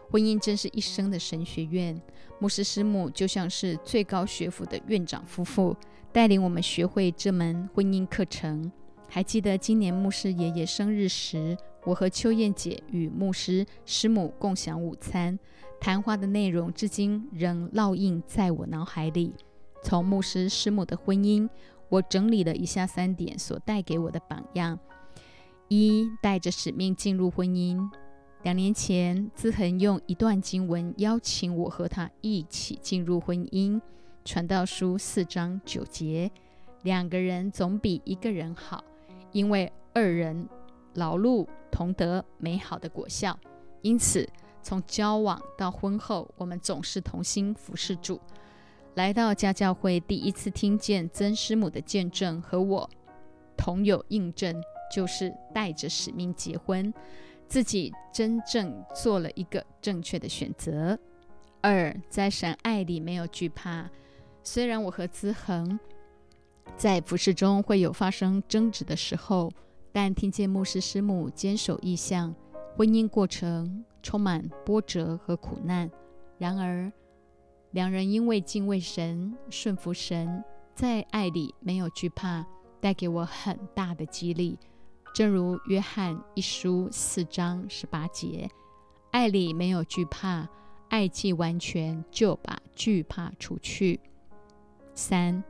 [0.10, 2.00] 婚姻真是一生的神学院，
[2.40, 5.76] 牧师师母就像是最高学府的院长夫妇，
[6.12, 8.72] 带领我们学会这门婚姻课程。
[9.08, 15.40] 还记得今年牧师爷爷生日时，我和秋燕姐与牧师师母共享午餐，
[15.80, 19.34] 谈话的内容至今仍烙印在我脑海里。
[19.82, 21.50] 从牧师师母的婚姻，
[21.90, 24.78] 我整理了以下三点所带给我的榜样：
[25.74, 27.80] 一，带着使命进入婚姻。
[28.44, 33.78] 两年前，资恒用一段经文邀请我和他一起进入婚姻，
[34.26, 36.30] 《传道书》四章九节
[36.84, 38.84] ：“两个人总比一个人好，
[39.32, 40.46] 因为二人
[40.96, 43.40] 劳碌同得美好的果效。”
[43.82, 44.28] 因此，
[44.62, 48.20] 从交往到婚后，我们总是同心服侍主。
[48.96, 52.90] 来到家教会，第一次听见曾师母的见证，和我
[53.56, 56.94] 同有印证，就是带着使命结婚。
[57.48, 60.98] 自己真正做了一个正确的选择。
[61.60, 63.90] 二，在神爱里没有惧怕。
[64.42, 65.78] 虽然我和资恒
[66.78, 69.52] 在服饰中会有发生争执的时候，
[69.92, 72.34] 但听见牧师师母坚守意向，
[72.78, 75.92] 婚姻过程充满波折和苦难。
[76.38, 76.90] 然而，
[77.72, 80.42] 两人因为敬畏神、顺服神，
[80.74, 82.46] 在爱里没有惧怕，
[82.80, 84.58] 带给我很大的激励。
[85.14, 88.50] 正如约翰一书四章十八节，
[89.12, 90.48] 爱里没有惧怕，
[90.88, 94.00] 爱既完全，就把惧怕除去。
[94.96, 95.44] 三，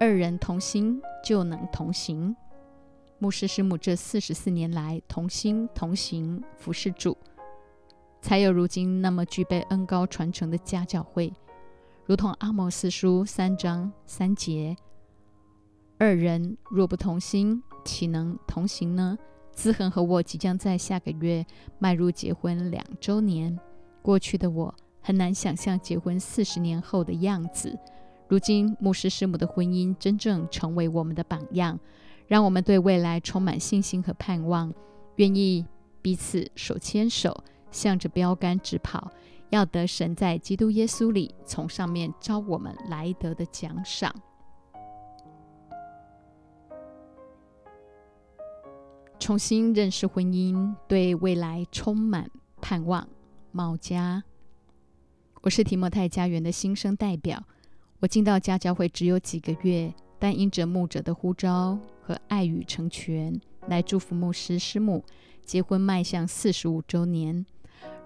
[0.00, 2.34] 二人同心就能同行。
[3.18, 7.14] 牧师师母这四十四年来同心同行服侍主，
[8.22, 11.30] 才有如今那么具备恩高传承的家教会。
[12.06, 14.74] 如同阿摩斯书三章三节，
[15.98, 17.62] 二人若不同心。
[17.86, 19.16] 岂能同行呢？
[19.52, 21.46] 资恒和我即将在下个月
[21.78, 23.58] 迈入结婚两周年。
[24.02, 27.78] 过去的我很难想象结婚四十年后的样子。
[28.28, 31.78] 如今牧师师母的婚姻真正成为我们的榜样，
[32.26, 34.74] 让我们对未来充满信心和盼望，
[35.14, 35.64] 愿意
[36.02, 39.10] 彼此手牵手，向着标杆直跑，
[39.50, 44.14] 要得神在基督耶稣里从上面招我们来得的奖赏。
[49.18, 53.08] 重新认识婚姻，对未来充满盼望。
[53.50, 54.22] 茂家，
[55.40, 57.42] 我是提摩太家园的新生代表。
[58.00, 65.02] 我进到家教会只有几个月，但因着牧者的呼召和爱与成全，来祝福牧师师母
[65.44, 67.46] 结婚迈向四十五周年。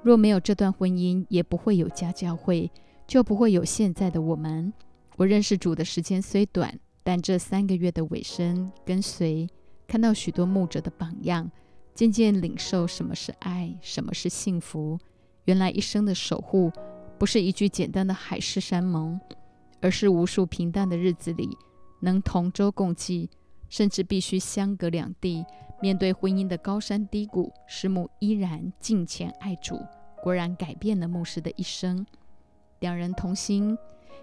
[0.03, 2.71] 若没有这段婚姻，也不会有家教会，
[3.07, 4.73] 就不会有现在的我们。
[5.17, 9.49] 我认识主的时间虽短，但这三个月的尾声跟随，
[9.91, 11.51] 看到许多牧者的榜样，
[11.97, 14.97] 渐渐领受什么是爱，什么是幸福。
[15.47, 16.71] 原来一生的守护。
[17.19, 19.21] 不是一句简单的海誓山盟，
[19.83, 21.51] 而是无数平淡的日子里
[22.01, 23.29] 能同舟共济，
[23.69, 25.45] 甚至必须相隔两地，
[25.83, 29.79] 面对婚姻的高山低谷，师母依然敬虔爱主，
[30.23, 32.07] 果然改变了牧师的一生。
[32.79, 33.77] 两人同心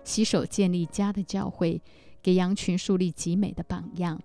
[0.03, 1.79] 携手建立家的教会，
[2.23, 4.19] 给羊群树立极美的榜样。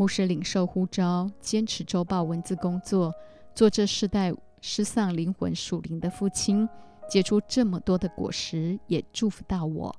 [0.00, 3.12] 牧师领受呼召，坚持周报文字工作，
[3.54, 4.32] 做这世代
[4.62, 6.66] 失丧灵魂属灵的父亲。
[7.06, 9.94] 结出这么多的果实，也祝福到我。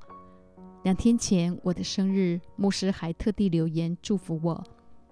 [0.81, 4.63] 两天前我的生日，牧师还特地留言祝福我。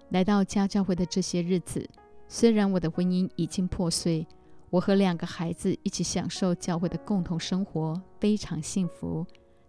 [0.08, 1.88] 来到家教会的这些日子，
[2.26, 4.26] 虽然我的婚姻已经破碎，
[4.70, 9.24] 我和两个孩子一起享受教会的共同生活，非常幸福。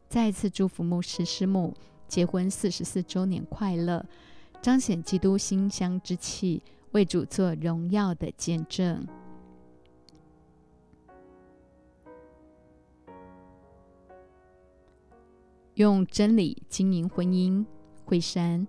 [0.10, 1.76] 再次祝福牧师师母
[2.08, 4.04] 结婚四十四周年快乐，
[4.62, 9.08] 彰显基督馨香之气，为主做荣耀的见证。
[15.74, 17.66] 用真理经营婚姻，
[18.06, 18.68] 惠山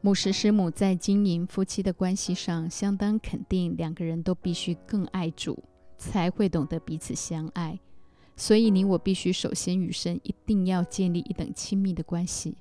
[0.00, 5.62] 牧师师母在经营夫妻的关系上，相当肯定，两个人都必须更爱主，
[5.96, 7.78] 才会懂得彼此相爱。
[8.34, 12.56] 所以你我必须首先与神一定要建立一等亲密的关系。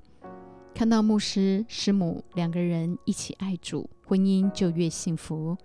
[0.74, 5.58] 看到牧师师母两个人一起爱主，婚姻就越幸福。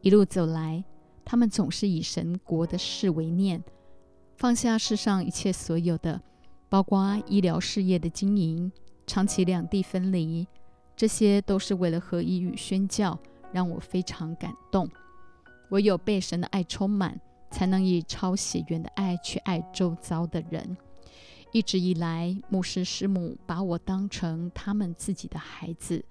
[0.00, 0.84] 一路走来，
[1.24, 3.62] 他们总是以神国的事为念。
[4.36, 6.22] 放下世上一切所有的，
[6.68, 8.70] 包括医疗事业的经营，
[9.06, 10.46] 长期两地分离，
[10.96, 13.18] 这些都是为了合一与宣教，
[13.52, 14.88] 让我非常感动。
[15.70, 20.76] 唯有被神的爱充满，才能以超血缘的爱去爱周遭的人。
[21.52, 26.04] 一直以来，牧师师母把我当成他们自己的孩子。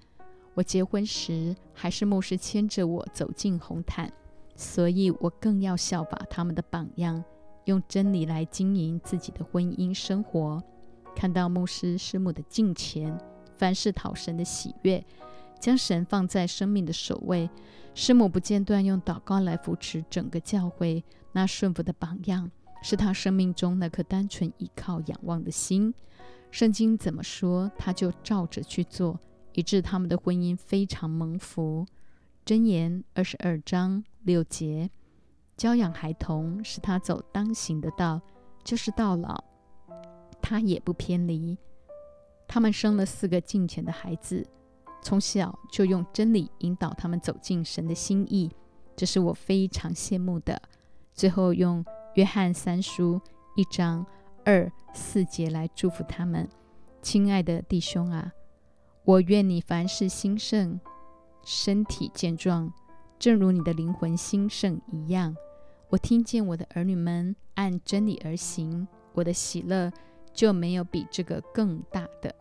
[0.54, 4.12] 我结婚时，还是牧师牵着我走进红毯，
[4.56, 7.24] 所以我更要效法他们的榜样。
[7.66, 10.62] 用真理来经营自己的婚姻生活，
[11.16, 13.18] 看到牧师师母的敬虔，
[13.56, 15.02] 凡事讨神的喜悦，
[15.60, 17.50] 将神放在生命的首位。
[17.94, 25.94] 师母不间断用祷告来扶持整个教会，那顺服的榜样，是他生命中那颗单纯依靠仰望的心。
[26.52, 29.20] 圣经怎么说，他就照着去做，
[29.54, 31.86] 以致他们的婚姻非常蒙福。
[32.46, 34.90] 箴言二十二章六节。
[35.56, 38.22] 教养孩童，使他走当行的道，
[38.64, 39.44] 就是到老，
[40.42, 41.58] 他也不偏离。
[42.48, 44.48] 他们生了四个敬虔的孩子，
[45.04, 48.50] 从小就用真理引导他们走进神的心意，
[48.96, 50.62] 这是我非常羡慕的。
[51.14, 51.86] 最后用
[52.20, 53.18] 约翰三书
[53.56, 54.06] 一章
[54.44, 56.50] 二四节来祝福他们：
[57.02, 58.34] 亲爱的弟兄啊，
[59.06, 60.78] 我愿你凡事兴盛，
[61.46, 62.74] 身体健壮，
[63.18, 65.34] 正如你的灵魂兴盛一样。
[65.88, 69.90] 我听见我的儿女们按真理而行，我的喜乐
[70.34, 72.36] 就没有比这个更大的。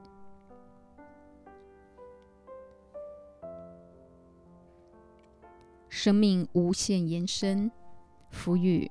[5.88, 7.70] 生命无限延伸，
[8.32, 8.90] 福语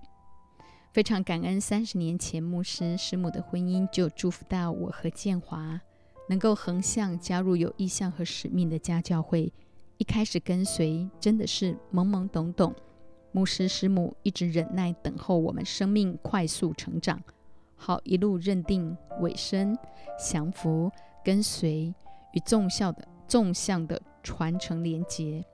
[0.97, 1.61] 非常感恩。
[1.61, 5.79] 三十年前牧师师母的婚姻，就祝福到我和建华
[6.27, 9.53] 能够横向加入有意向和使命的家教会。
[9.99, 12.73] 一开始跟随真的是懵懵懂懂。
[13.31, 17.21] 牧师师母一直忍耐等候我们生命快速成长，
[17.75, 19.77] 好一路认定尾声，
[20.19, 20.91] 降服
[21.23, 21.93] 跟随
[22.33, 25.45] 与纵向的纵向的传承连结。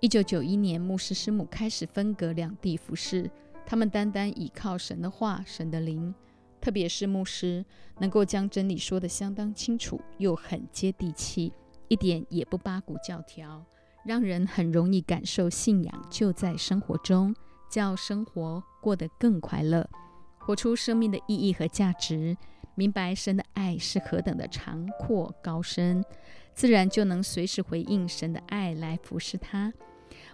[0.00, 3.30] 一九九一年，牧师师母开始分隔两地服侍，
[3.66, 6.14] 他们单单依靠神的话、神的灵，
[6.60, 7.64] 特别是牧师
[7.98, 11.52] 能够将真理说得相当清楚，又很接地气，
[11.88, 13.66] 一点也不八股教条。
[14.04, 17.34] 让人很容易感受信仰就在生活中，
[17.68, 19.90] 叫生活过得更快乐，
[20.38, 22.36] 活出生命的意义和价值，
[22.76, 26.04] 明白神的爱是何等的长阔高深，
[26.54, 29.72] 自然就能随时回应神的爱来服侍他。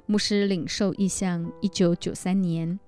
[0.04, 2.78] 牧师领受意向，一九九三年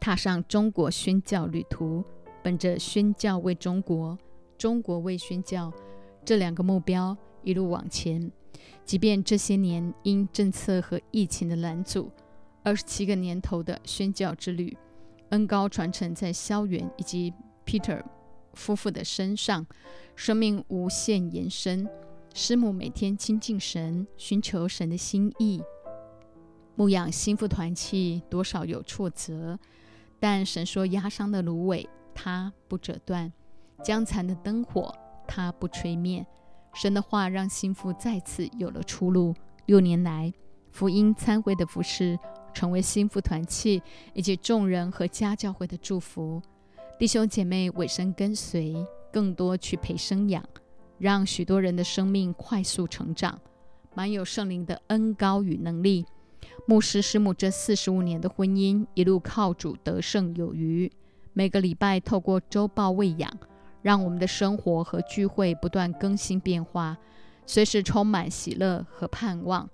[0.00, 2.02] 踏上中国宣教旅途，
[2.42, 4.18] 本着宣教为中国、
[4.56, 5.70] 中国为宣教
[6.24, 8.32] 这两个目标，一路往前。
[8.84, 12.10] 即便这些年因政策和疫情的拦阻，
[12.62, 14.74] 二十七个年头的宣教之旅，
[15.28, 17.32] 恩高传承在萧元以及
[17.66, 18.02] Peter
[18.54, 19.66] 夫妇的身上，
[20.16, 21.86] 生命无限延伸。
[22.32, 25.62] 师母每天亲近神，寻求神的心意，
[26.74, 29.58] 牧养心腹团契，多少有挫折，
[30.20, 33.32] 但神说压伤的芦苇，它不折断；
[33.82, 34.94] 将残的灯火，
[35.26, 36.24] 它不吹灭。
[36.74, 39.34] 神的话让心腹再次有了出路。
[39.66, 40.32] 六年来，
[40.70, 42.18] 福音参会的服饰
[42.52, 46.40] 成为心腹团契以及众人和家教会的祝福。
[46.98, 48.76] 弟兄姐妹委身跟随，
[49.12, 50.44] 更多去陪生养。
[50.98, 53.40] 让许多人的生命快速成长，
[53.94, 56.04] 满有圣灵的恩高与能力。
[56.66, 60.90] 牧师师母这四十五年的婚姻，一路靠主得胜有余。
[61.32, 63.30] 每个礼拜透过周报喂养，
[63.82, 66.96] 让我们的生活和聚会不断更新变化，
[67.46, 69.68] 随时充满喜乐和盼望，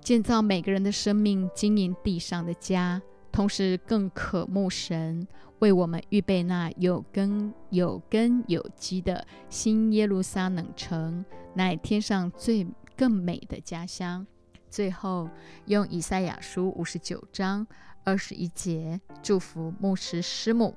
[0.00, 3.00] 建造每个人的生命，经营地上的家，
[3.32, 5.26] 同时更渴慕神。
[5.60, 11.24] 为我们预备那有根有根有基的新耶路撒冷城，
[11.54, 14.26] 乃天上最更美的家乡。
[14.74, 15.30] 最后，
[15.66, 17.64] 用以赛亚书五十九章
[18.02, 20.74] 二十一节祝福牧师师母。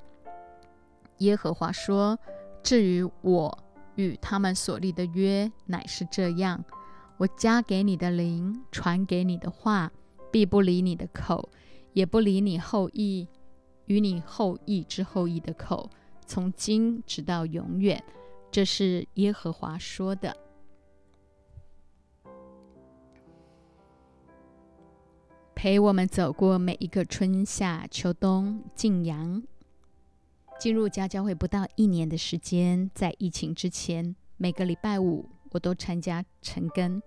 [1.17, 2.19] 耶和华说
[2.61, 3.57] ：“至于我
[3.95, 6.63] 与他们所立的约，乃是这样：
[7.17, 9.91] 我加给你的灵，传给你的话，
[10.31, 11.49] 必不离你的口，
[11.93, 13.27] 也不离你后裔。”
[13.87, 15.89] 与你后裔之后裔的口，
[16.23, 18.03] 从今直到永远，
[18.51, 20.37] 这是耶和华说的。
[25.58, 29.41] 陪我们走过每一个春夏秋冬，静阳。
[30.60, 37.01] 进入家教会不到一年的时间，在疫情之前，每个礼拜五我都参加晨更，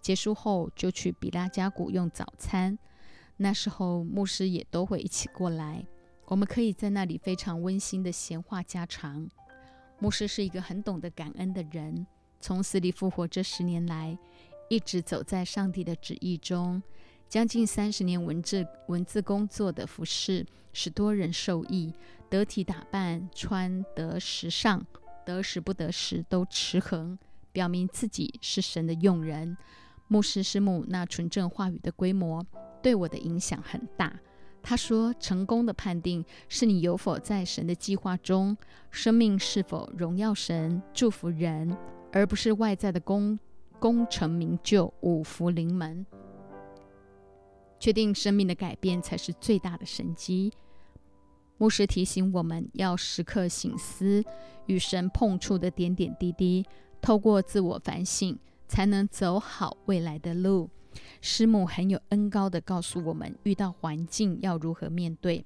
[0.00, 2.78] 结束后就去比拉加谷用早餐。
[3.38, 5.84] 那时候牧师也都会一起过来。
[6.26, 9.28] 我们可以在那里非常温馨的闲话家常。
[9.98, 12.06] 牧师是一个很懂得感恩的人，
[12.38, 14.16] 从死里复活这十年来，
[14.70, 16.80] 一直走在上帝的旨意中，
[17.28, 21.92] 将近三十年文字文字工作的服饰，使多人受益，
[22.30, 24.80] 得体打扮，穿得时尚，
[25.24, 27.18] 得时不得时都持衡，
[27.52, 29.56] 表明自己是神的用人。
[30.08, 32.46] 牧师师母那纯正话语的规模，
[32.80, 34.20] 对我的影响很大。
[34.62, 38.56] 他说：“成功的判定是你有否在神的计划中，
[38.90, 41.76] 生命是否荣耀神、祝福人，
[42.12, 43.38] 而不是外在的功
[43.78, 46.04] 功成名就、五福临门。
[47.78, 50.52] 确定生命的改变才是最大的神机。”
[51.58, 54.22] 牧师提醒我们要时刻醒思
[54.66, 56.66] 与神碰触的点点滴滴，
[57.00, 60.68] 透过自我反省，才能走好未来的路。
[61.20, 65.44] 师母很有恩高的告诉我们，遇到环境要如何面对，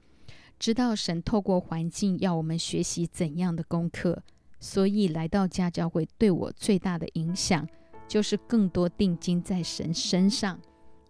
[0.58, 4.22] 知道神透过环境要我们学习怎样的功课。
[4.58, 7.66] 所以来到家教会，对我最大的影响
[8.08, 10.60] 就是更多定睛在神身上。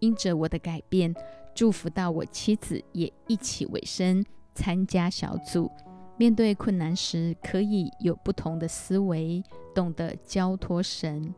[0.00, 1.14] 因着我的改变，
[1.54, 4.24] 祝福到我妻子也一起委身
[4.54, 5.70] 参加小组，
[6.16, 9.42] 面对困难时可以有不同的思维，
[9.74, 11.34] 懂得交托神。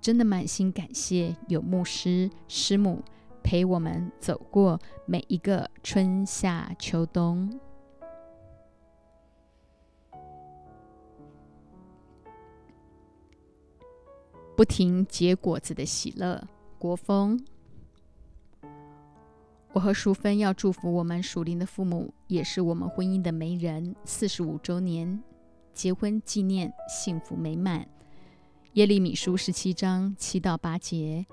[0.00, 3.02] 真的满心感谢有牧师师母
[3.42, 7.60] 陪我们走过每一个春夏秋冬，
[14.56, 16.42] 不停结果子的喜乐。
[16.78, 17.38] 国风，
[19.72, 25.22] 我和淑芬要祝福我们属灵的父母，也是我们婚姻的媒人，四十五周年
[25.72, 27.86] 结婚纪念，幸福美满。
[28.72, 31.24] 耶利米书十七章七到八节：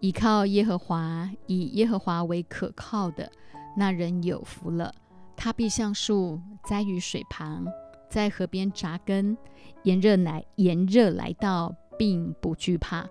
[0.00, 3.30] 倚靠耶和华，以耶和华为可靠的
[3.76, 4.94] 那人有福了。
[5.36, 7.66] 他必像树栽于水旁，
[8.08, 9.36] 在河边扎根。
[9.82, 13.08] 炎热来，炎热来到，并不惧怕，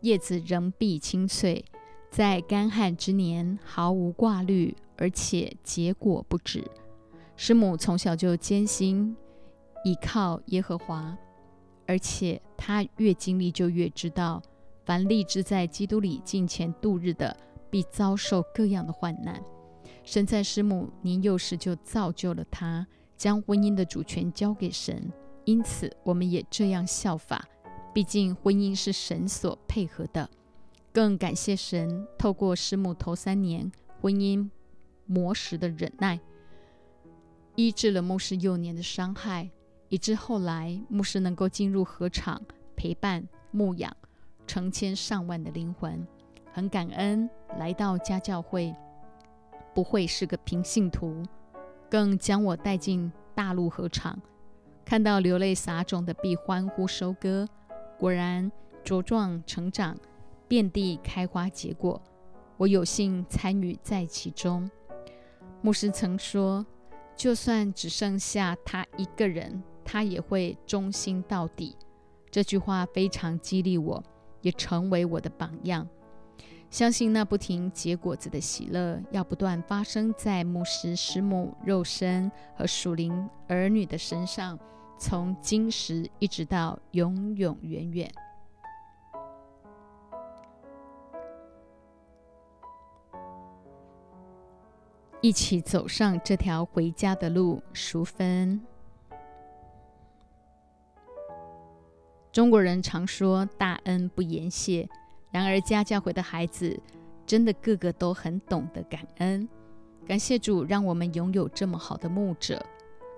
[0.00, 1.64] 叶子仍必青翠。
[2.16, 6.64] 在干旱之年毫无挂虑，而且结果不止。
[7.36, 9.14] 师母从小就艰辛
[9.84, 11.14] 倚靠耶和华。
[11.86, 14.42] 而且他越经历，就越知道，
[14.86, 17.36] 凡立志在基督里敬虔度日的，
[17.68, 19.38] 必遭受各样的患难。
[20.02, 22.86] 神在师母年幼时就造就了他，
[23.18, 25.12] 将婚姻的主权交给神。
[25.44, 27.44] 因此，我们也这样效法。
[27.92, 30.26] 毕竟婚姻是神所配合的。
[30.96, 33.70] 更感谢神，透过师母头三年
[34.00, 34.48] 婚姻
[35.04, 36.18] 磨蚀的忍耐，
[37.54, 39.50] 医治了牧师幼年的伤害。
[39.90, 42.40] 以致后来牧师能够进入合场
[42.74, 43.94] 陪伴牧养
[44.46, 46.06] 成千上万的灵魂，
[46.50, 47.28] 很感恩
[47.58, 48.74] 来到家教会，
[49.74, 51.22] 不会是个平信徒，
[51.90, 52.16] 更。
[52.16, 54.18] 将我带进大陆河场，
[54.82, 57.46] 看到流泪撒种的必欢呼收割，
[57.98, 58.50] 果然
[58.82, 59.94] 茁壮成长，
[60.48, 62.00] 遍地开花结果。
[62.56, 64.70] 我有幸参与在其中。
[65.62, 66.64] 牧师曾说
[67.16, 71.76] ：“就算只剩下他一个人，他也会忠心到底。”
[72.30, 74.02] 这句话非常激励我，
[74.42, 75.88] 也成为我的榜样。
[76.68, 84.58] 相信那不停结果子的喜乐，要不断发生在牧师、师母、肉身和属灵儿女的身上，
[84.98, 88.10] 从今时一直到永永远远。
[95.26, 98.60] 一起走上这条回家的路，淑芬。
[102.30, 104.88] 中国人常说“大恩不言谢”，
[105.32, 106.80] 然而家教会的孩子
[107.26, 109.48] 真的个个都很懂得感恩。
[110.06, 112.64] 感谢主，让我们拥有这么好的牧者，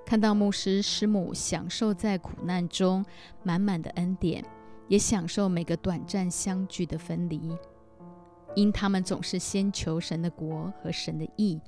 [0.06, 3.04] 看到牧师师母享受在苦难中
[3.42, 4.42] 满满的恩典，
[4.86, 7.54] 也享受每个短暂相聚的分离，
[8.54, 11.61] 因他们总是先求神的国和神的义。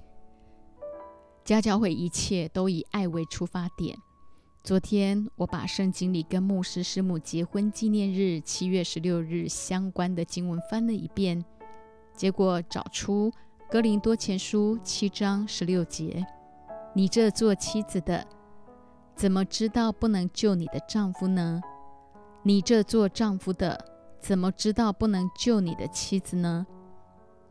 [1.50, 3.98] 家教会一切都以爱为出发点。
[4.62, 11.44] 昨天我把圣经里跟牧师师母结婚纪念日七月十六日相关的经文翻了一遍，
[12.14, 13.32] 结果找出
[13.68, 16.24] 哥林多前书七章十六节
[16.94, 18.24] ：“你这做妻子的，
[19.16, 21.60] 怎么知道不能救你的丈夫呢？
[22.44, 23.84] 你这做丈夫的，
[24.20, 26.64] 怎么知道不能救你的妻子呢？”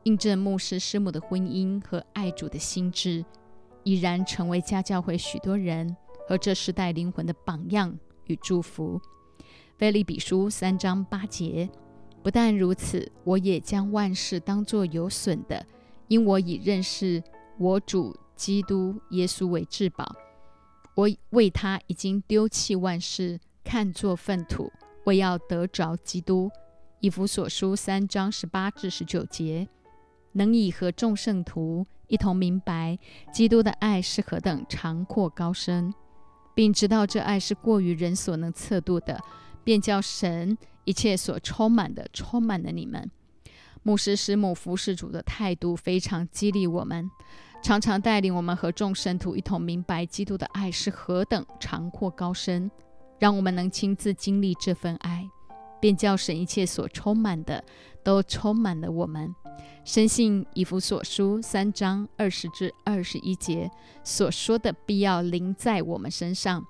[0.04, 3.26] 印证牧师师母的婚姻和爱主的心智。
[3.84, 5.96] 已然成为家教会许多人
[6.28, 9.00] 和这时代灵魂的榜样与祝福。
[9.78, 11.70] 菲利比书三章八节，
[12.22, 15.66] 不但如此，我也将万事当作有损的，
[16.08, 17.24] 因我已认识
[17.58, 20.16] 我主基督耶稣为至宝。
[20.96, 24.70] 我为他已经丢弃万事，看作粪土，
[25.06, 26.52] 为要得着基督。
[27.00, 29.70] 以弗所书三章十八至十九节，
[30.34, 31.88] 能以和众圣徒。
[32.10, 33.00] 一同明白
[33.32, 35.94] 基督的爱是何等长阔高深，
[36.54, 39.20] 并知道这爱是过于人所能测度的，
[39.64, 43.10] 便叫神一切所充满的充满了你们。
[43.84, 47.10] 牧师师母服侍主的态度非常激励我们，
[47.64, 52.70] 常常带领我们和众圣徒一同明白基督的爱是何等长阔高深，
[53.20, 55.30] 让我们能亲自经历这份爱，
[55.80, 57.64] 便叫神一切所充满的
[58.04, 59.34] 都充满了我们。
[59.86, 63.70] 深信以弗所书三章二十至二十一节
[64.04, 66.64] 所说的必要临在我们身上，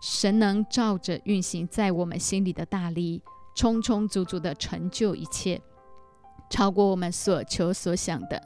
[0.00, 3.22] 神能照着运行在我们心里的大力，
[3.56, 5.60] 充充足足的成就一切，
[6.48, 8.40] 超过我们所求所想的。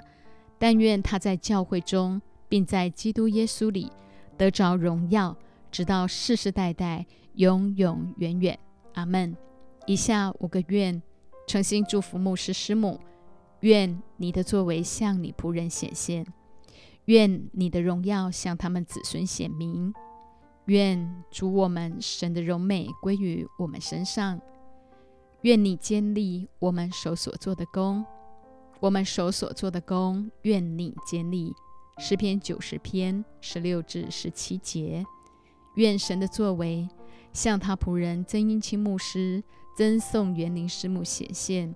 [0.59, 3.93] 但愿他在教会中，并在基督耶稣里
[4.39, 5.37] 得着荣耀，
[5.70, 7.05] 直到世世代代，
[7.35, 8.59] 永永远远。
[8.95, 9.37] 阿门。
[9.87, 11.03] 以下五个愿，
[11.47, 13.01] 诚心祝福牧师师母。
[13.61, 16.27] 愿你的作为向你仆人显现，
[17.07, 19.95] 愿你的荣耀向他们子孙显明，
[20.67, 24.39] 愿主我们神的荣美归于我们身上，
[25.43, 28.05] 愿你坚立我们手所做的功，
[28.81, 31.55] 我们手所做的功，愿你坚立。
[31.97, 35.07] 诗篇九十篇十六至十七节，
[35.77, 36.87] 愿神的作为
[37.33, 39.43] 向他仆人曾英清牧师、
[39.77, 41.75] 曾颂园林师母显现。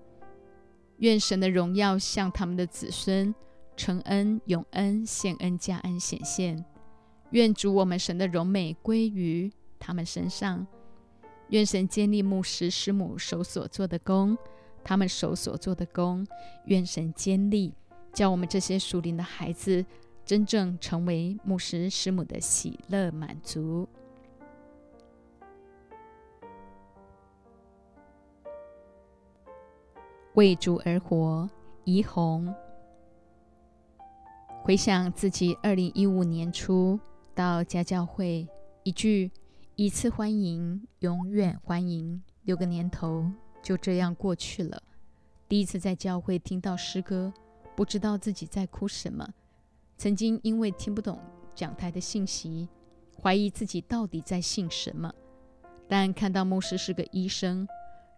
[0.97, 3.33] 愿神的荣耀向他们的子孙
[3.77, 6.63] 承恩、永恩、献恩、加恩显现。
[7.31, 10.65] 愿主我们神的荣美归于他们身上。
[11.49, 14.37] 愿神坚立牧师师母手所做的功，
[14.83, 16.27] 他们手所做的功。
[16.65, 17.73] 愿神坚立，
[18.13, 19.85] 叫我们这些属灵的孩子
[20.25, 23.87] 真正成为牧师师母的喜乐满足。
[30.35, 31.49] 为主而活，
[31.85, 32.53] 怡红。
[34.61, 36.99] 回想自己二零一五年初
[37.33, 38.47] 到家教会，
[38.83, 39.31] 一句
[39.75, 43.25] “一次欢迎，永远欢迎”，六个年头
[43.63, 44.81] 就这样过去了。
[45.47, 47.33] 第一次在教会听到诗歌，
[47.75, 49.27] 不知道自己在哭什么。
[49.97, 51.19] 曾经因为听不懂
[51.55, 52.69] 讲台的信息，
[53.19, 55.11] 怀疑自己到底在信什么。
[55.87, 57.67] 但看到牧师是个医生。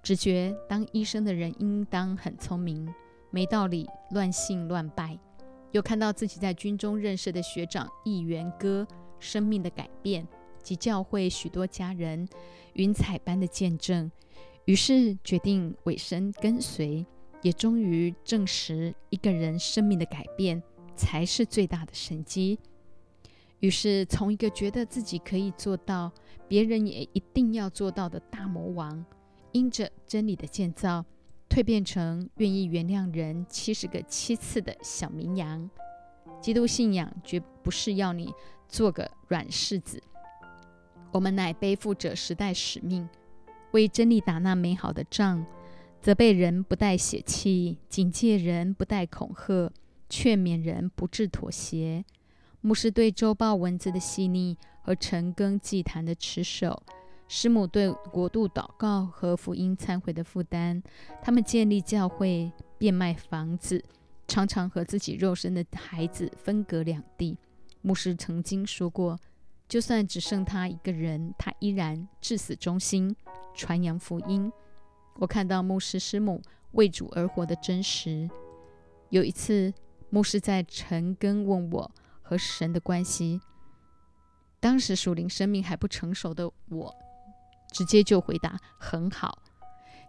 [0.03, 2.91] 只觉当医生的人应当很聪明，
[3.29, 5.17] 没道理乱信乱拜。
[5.71, 8.85] 又看到自己在军中认识的学长议员哥
[9.19, 10.27] 生命的改变
[10.61, 12.27] 及教会许多家人
[12.73, 14.11] 云彩般的见证，
[14.65, 17.05] 于是决定委身跟随，
[17.41, 20.61] 也终于证实一个人生命的改变
[20.95, 22.59] 才是最大的神机。
[23.59, 26.11] 于是，从一个觉得自己可以做到，
[26.47, 29.05] 别人也一定要做到的大魔王，
[29.51, 31.05] 因着真理的建造，
[31.49, 35.69] 蜕变成愿意原谅人七十个七次的小绵羊。
[36.39, 38.33] 基督信仰绝不是要你
[38.67, 40.01] 做个软柿子，
[41.11, 43.07] 我们乃背负着时代使命，
[43.71, 45.45] 为真理打那美好的仗，
[46.01, 49.71] 责备人不带血气，警戒人不带恐吓，
[50.09, 52.05] 劝勉人不致妥协。
[52.61, 56.81] 牧师对周报文字的细腻和陈更祭坛的持守，
[57.33, 60.83] 师母对国度祷告和福音忏悔的负担，
[61.21, 63.81] 他们建立教会，变卖房子，
[64.27, 67.37] 常常和自己肉身的孩子分隔两地。
[67.79, 69.17] 牧师曾经说过，
[69.69, 73.15] 就算只剩他一个人，他依然至死忠心，
[73.55, 74.51] 传扬福音。
[75.15, 76.41] 我看到牧师师母
[76.73, 78.29] 为主而活的真实。
[79.09, 79.73] 有一次，
[80.09, 81.91] 牧师在陈更问我。
[82.21, 83.39] 和神的关系，
[84.59, 86.95] 当时属灵生命还不成熟的我，
[87.71, 89.39] 直接就回答很好。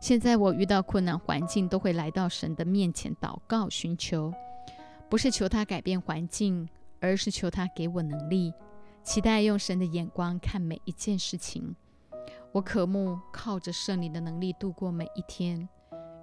[0.01, 4.35] 现在我遇到困难环境，都会来到神的面前祷告寻求，
[5.09, 6.69] 不是求他改变环境，
[7.01, 8.53] 而是求他给我能力，
[9.05, 11.77] 期待用神的眼光看每一件事情。
[12.51, 15.69] 我渴慕靠着圣灵的能力度过每一天，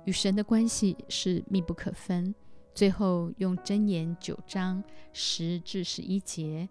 [0.04, 2.36] 与神的关系是密不可分。
[2.76, 6.70] 最后用箴言九章十至十一节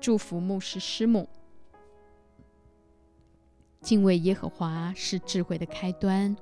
[0.00, 1.28] 祝福牧师师母。
[3.82, 6.34] 敬畏耶和华是智慧的开端，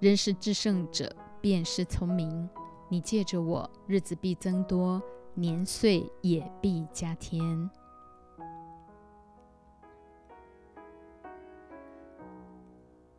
[0.00, 2.48] 认识至圣者便是聪明。
[2.88, 5.00] 你借着我，日子必增多，
[5.34, 7.70] 年岁也必加添。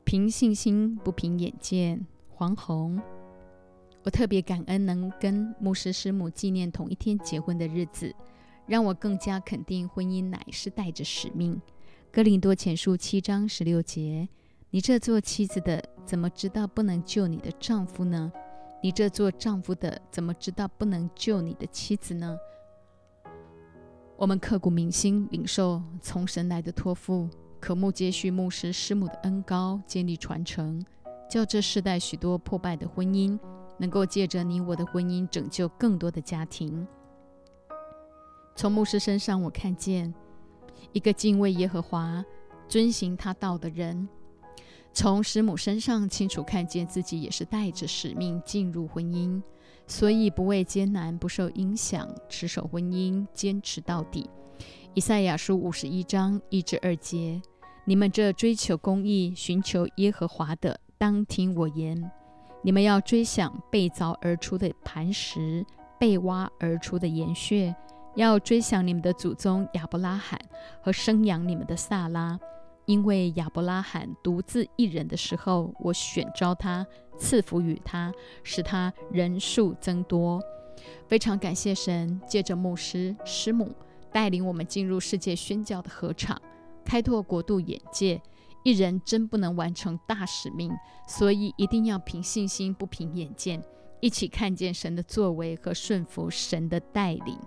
[0.03, 2.03] 凭信心，不凭眼见。
[2.30, 2.99] 黄宏。
[4.03, 8.15] 我特别感恩能跟牧师师母纪念同一天结婚的日子，
[8.65, 11.61] 让我更加肯定婚姻乃是带着使命。
[12.18, 14.28] 哥林多前书七章十六节：
[14.72, 18.34] 你这做妻子的，怎么知道不能救你的丈夫呢？
[18.82, 22.36] 你这做丈夫的，怎么知道不能救你的妻子呢？
[24.15, 30.84] 我们刻骨铭心领受从神来的托付，渴慕接续牧师师母的恩高，建立传承，
[31.30, 33.38] 叫这世代许多破败的婚姻。
[33.78, 36.88] 能够借着你我的婚姻拯救更多的家庭。
[38.55, 40.11] 从牧师身上，我看见
[40.93, 42.23] 一个敬畏耶和华、
[42.67, 44.07] 遵行他道的人；
[44.93, 49.41] 从师母身上，清楚看见自己也是带着使命进入婚姻，
[49.86, 54.30] 所以不畏艰难，不受影响，持守婚姻，坚持到底。
[54.93, 57.41] 以赛亚书五十一章一至二节：
[57.86, 62.11] 你们这追求公义、寻求耶和华的，当听我言。
[62.63, 65.63] 你们要追想被凿而出的磐石，
[65.99, 67.71] 被挖而出的岩穴；
[68.18, 70.39] 要追想你们的祖宗亚伯拉罕
[70.82, 72.39] 和生养你们的萨拉，
[72.86, 76.84] 因为亚伯拉罕独自一人的时候，我选召他，
[77.20, 78.11] 赐福与他，
[78.43, 80.41] 使他人数增多。
[81.07, 83.72] 非常感谢神，借着牧师师母
[84.11, 86.41] 带领我们进入世界宣教的合场，
[86.84, 88.20] 开拓国度眼界。
[88.63, 90.72] 一人真不能完成大使命，
[91.07, 93.63] 所以一定要凭信心，不凭眼见，
[94.01, 97.38] 一起看见神的作为和顺服神的带领。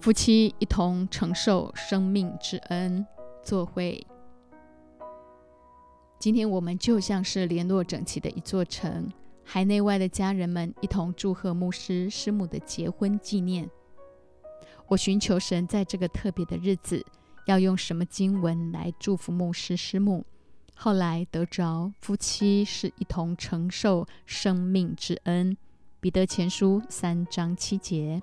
[0.00, 3.06] 夫妻一同承受生命之恩，
[3.42, 4.06] 作会。
[6.18, 9.12] 今天我们就像是联络整齐的一座城，
[9.44, 13.68] 海内外的家人们一同祝贺牧师师母的结婚纪念。
[14.88, 17.04] 我寻求神在这个特别的日子
[17.46, 20.24] 要用什么经文来祝福牧师师母。
[20.74, 25.54] 后来得着夫妻是一同承受生命之恩。
[26.00, 28.18] 彼得前书三章七节，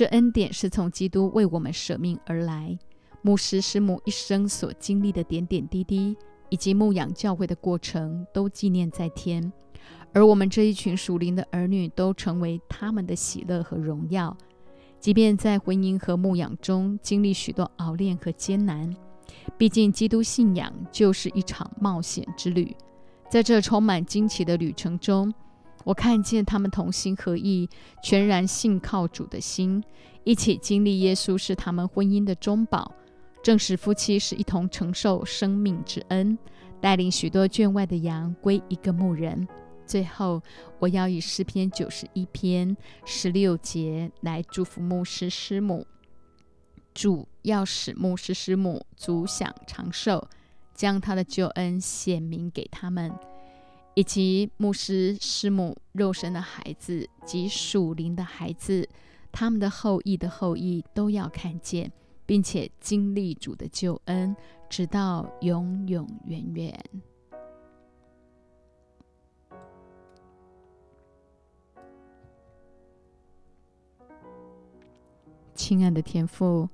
[0.00, 2.74] 这恩典是从基督为我们舍命而来。
[3.20, 6.16] 牧师师母一生所经历的点点滴滴，
[6.48, 9.52] 以及牧养教会的过程，都纪念在天。
[10.14, 14.34] 而我们这一群属灵的儿女，都成为他们的喜乐和荣耀。
[14.98, 18.90] 即便在婚姻和牧养中经历许多熬炼和艰难，
[19.58, 22.74] 毕竟基督信仰就是一场冒险之旅。
[23.28, 25.30] 在这充满惊奇的旅程中，
[25.84, 27.68] 我看见他们同心合意、
[28.02, 29.82] 全然信靠主的心，
[30.24, 32.94] 一起经历耶稣是他们婚姻的中保，
[33.42, 36.38] 正是夫妻是一同承受生命之恩，
[36.80, 39.48] 带领许多圈外的羊归一个牧人。
[39.86, 40.40] 最后，
[40.78, 45.86] 我要以诗篇九十一篇十六节来祝福牧师师母。
[46.92, 50.28] 主要使牧师师母足享长寿，
[50.74, 53.12] 将他的救恩显明给他们。
[53.94, 58.88] 以及牧师师母肉身的孩子及属灵的孩子，
[59.32, 61.92] 他们的后裔的后裔都要看见，
[62.24, 64.34] 并且经历主的救恩，
[64.68, 66.84] 直到永永远远。
[75.54, 76.68] 亲爱的天父，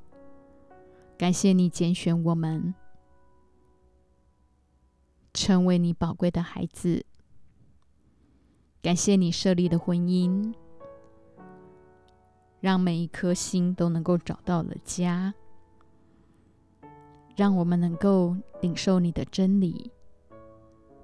[1.18, 2.72] 感谢你拣选我们。
[5.36, 7.04] 成为你宝贵的孩子，
[8.80, 10.54] 感谢你设立的婚姻，
[12.58, 15.34] 让每一颗心都能够找到了家，
[17.36, 19.92] 让我们能够领受你的真理，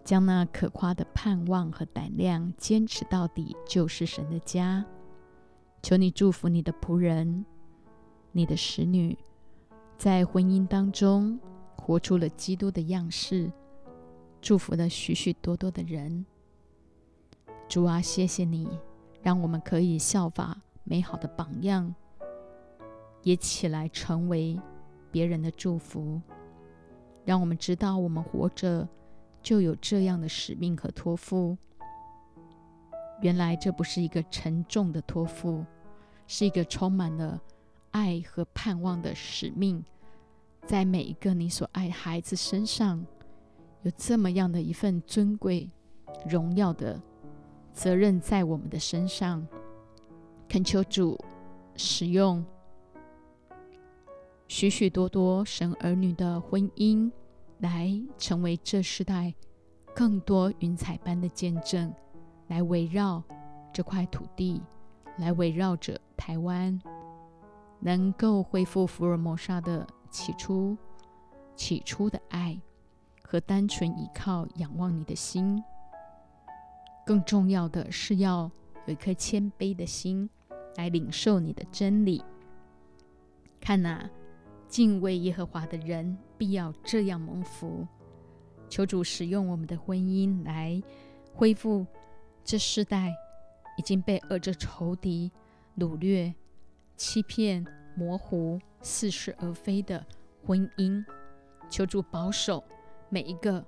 [0.03, 4.83] 将那可夸的盼望和胆量坚持到底，就是神的家。
[5.83, 7.45] 求你祝福你的仆人，
[8.33, 9.19] 你的使女，
[9.99, 11.39] 在婚姻当中
[11.77, 13.53] 活出了基督的样式。
[14.43, 16.27] 祝福了许许多多的人，
[17.69, 18.69] 主啊，谢谢你，
[19.23, 21.95] 让我们可以效法美好的榜样，
[23.23, 24.61] 也起来成为
[25.13, 26.21] 别人的祝福。
[27.25, 28.89] 让我们知道，我们活着
[29.41, 31.57] 就有这样的使命和托付。
[33.21, 35.65] 原来这不是一个沉重的托付，
[36.27, 37.41] 是一个充满了
[37.93, 39.85] 爱和盼望的使命，
[40.67, 43.07] 在每一个你所爱孩子身上。
[43.83, 45.69] 有这么样的一份尊贵、
[46.29, 47.01] 荣耀的
[47.73, 49.47] 责任在我们的身上，
[50.49, 51.19] 恳求主
[51.75, 52.45] 使用
[54.47, 57.11] 许许多多神儿女的婚姻，
[57.59, 59.35] 来成为这世代
[59.95, 61.93] 更多云彩般的见证，
[62.49, 63.23] 来围绕
[63.73, 64.63] 这块土地，
[65.19, 66.81] 来围绕着台湾，
[67.81, 70.77] 能够恢复福尔摩沙的起初、
[71.57, 72.61] 起初的爱。
[73.33, 75.65] 和单纯依靠、仰望你的心，
[77.07, 78.51] 更重要的是要
[78.85, 80.29] 有一颗谦卑的心
[80.77, 82.23] 来领受你的真理。
[83.59, 84.07] 看呐，
[84.69, 87.89] 敬畏耶和华的人必要这样蒙福。
[88.69, 90.83] 求主使用我们的婚姻来
[91.33, 91.87] 恢复
[92.45, 93.11] 这世代
[93.79, 95.33] 已经被恶者仇敌
[95.79, 96.35] 掳掠、
[96.99, 97.67] 欺骗、
[97.97, 100.05] 模糊、似是而非的
[100.47, 101.03] 婚姻。
[101.71, 102.63] 求主保守。
[103.13, 103.63] 每一个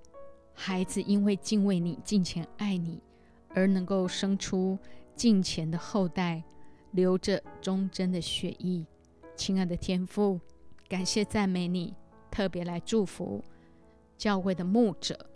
[0.55, 2.99] 孩子因为敬畏你、敬虔爱你，
[3.51, 4.79] 而能够生出
[5.15, 6.43] 敬虔的后代，
[6.93, 8.87] 流着忠贞的血液。
[9.37, 10.41] 亲爱的天父，
[10.89, 11.95] 感谢赞美你，
[12.31, 13.45] 特别来祝福
[14.17, 15.29] 教会的牧者，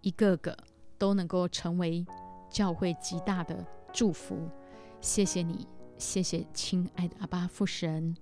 [0.00, 0.56] 一个个
[0.96, 2.06] 都能够成为
[2.48, 4.48] 教会极大的祝福。
[5.02, 8.16] 谢谢你，谢谢亲爱的阿巴父神，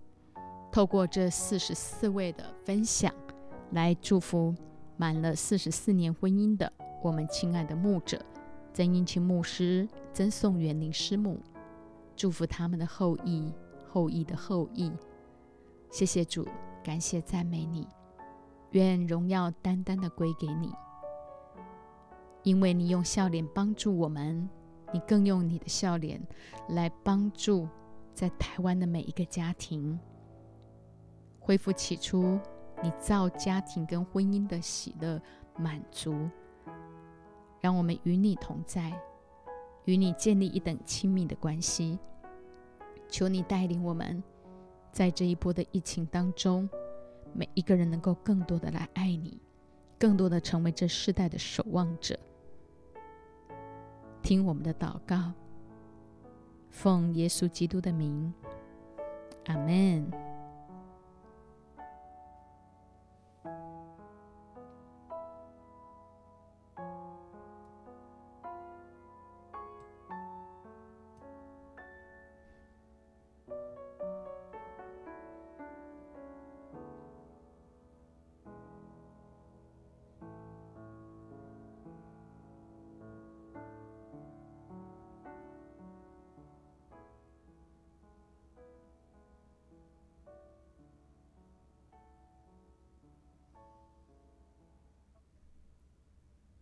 [0.73, 3.15] 透过这四十四位的分享
[3.71, 4.53] 来祝福。
[4.99, 6.71] 满了四十四年婚姻的
[7.03, 8.21] 我们亲爱的牧者
[8.75, 11.41] 曾英清牧师、曾颂元林师母，
[12.17, 13.53] 祝福他们的后裔、
[13.89, 14.93] 后裔的后裔。
[15.91, 16.47] 谢谢主，
[16.83, 17.87] 感谢赞美你，
[18.73, 20.73] 愿荣耀单单的归给你，
[22.43, 24.49] 因为你用笑脸帮助我们，
[24.93, 26.21] 你更用你的笑脸
[26.71, 27.69] 来帮助
[28.15, 29.99] 在台湾的每一个家庭
[31.39, 32.39] 恢复起初。
[32.83, 35.21] 你造家庭跟婚姻的喜乐
[35.57, 36.29] 满足，
[37.61, 38.93] 让我们与你同在，
[39.85, 41.99] 与你建立一等亲密的关系。
[43.09, 44.23] 求你带领我们，
[44.93, 46.69] 在这一波的疫情当中，
[47.33, 49.41] 每一个人能够更多的来爱你，
[49.99, 52.19] 更多的成为这世代的守望者。
[54.23, 55.33] 听我们的祷告，
[56.71, 58.33] 奉耶稣基督的名，
[59.47, 60.28] 阿门。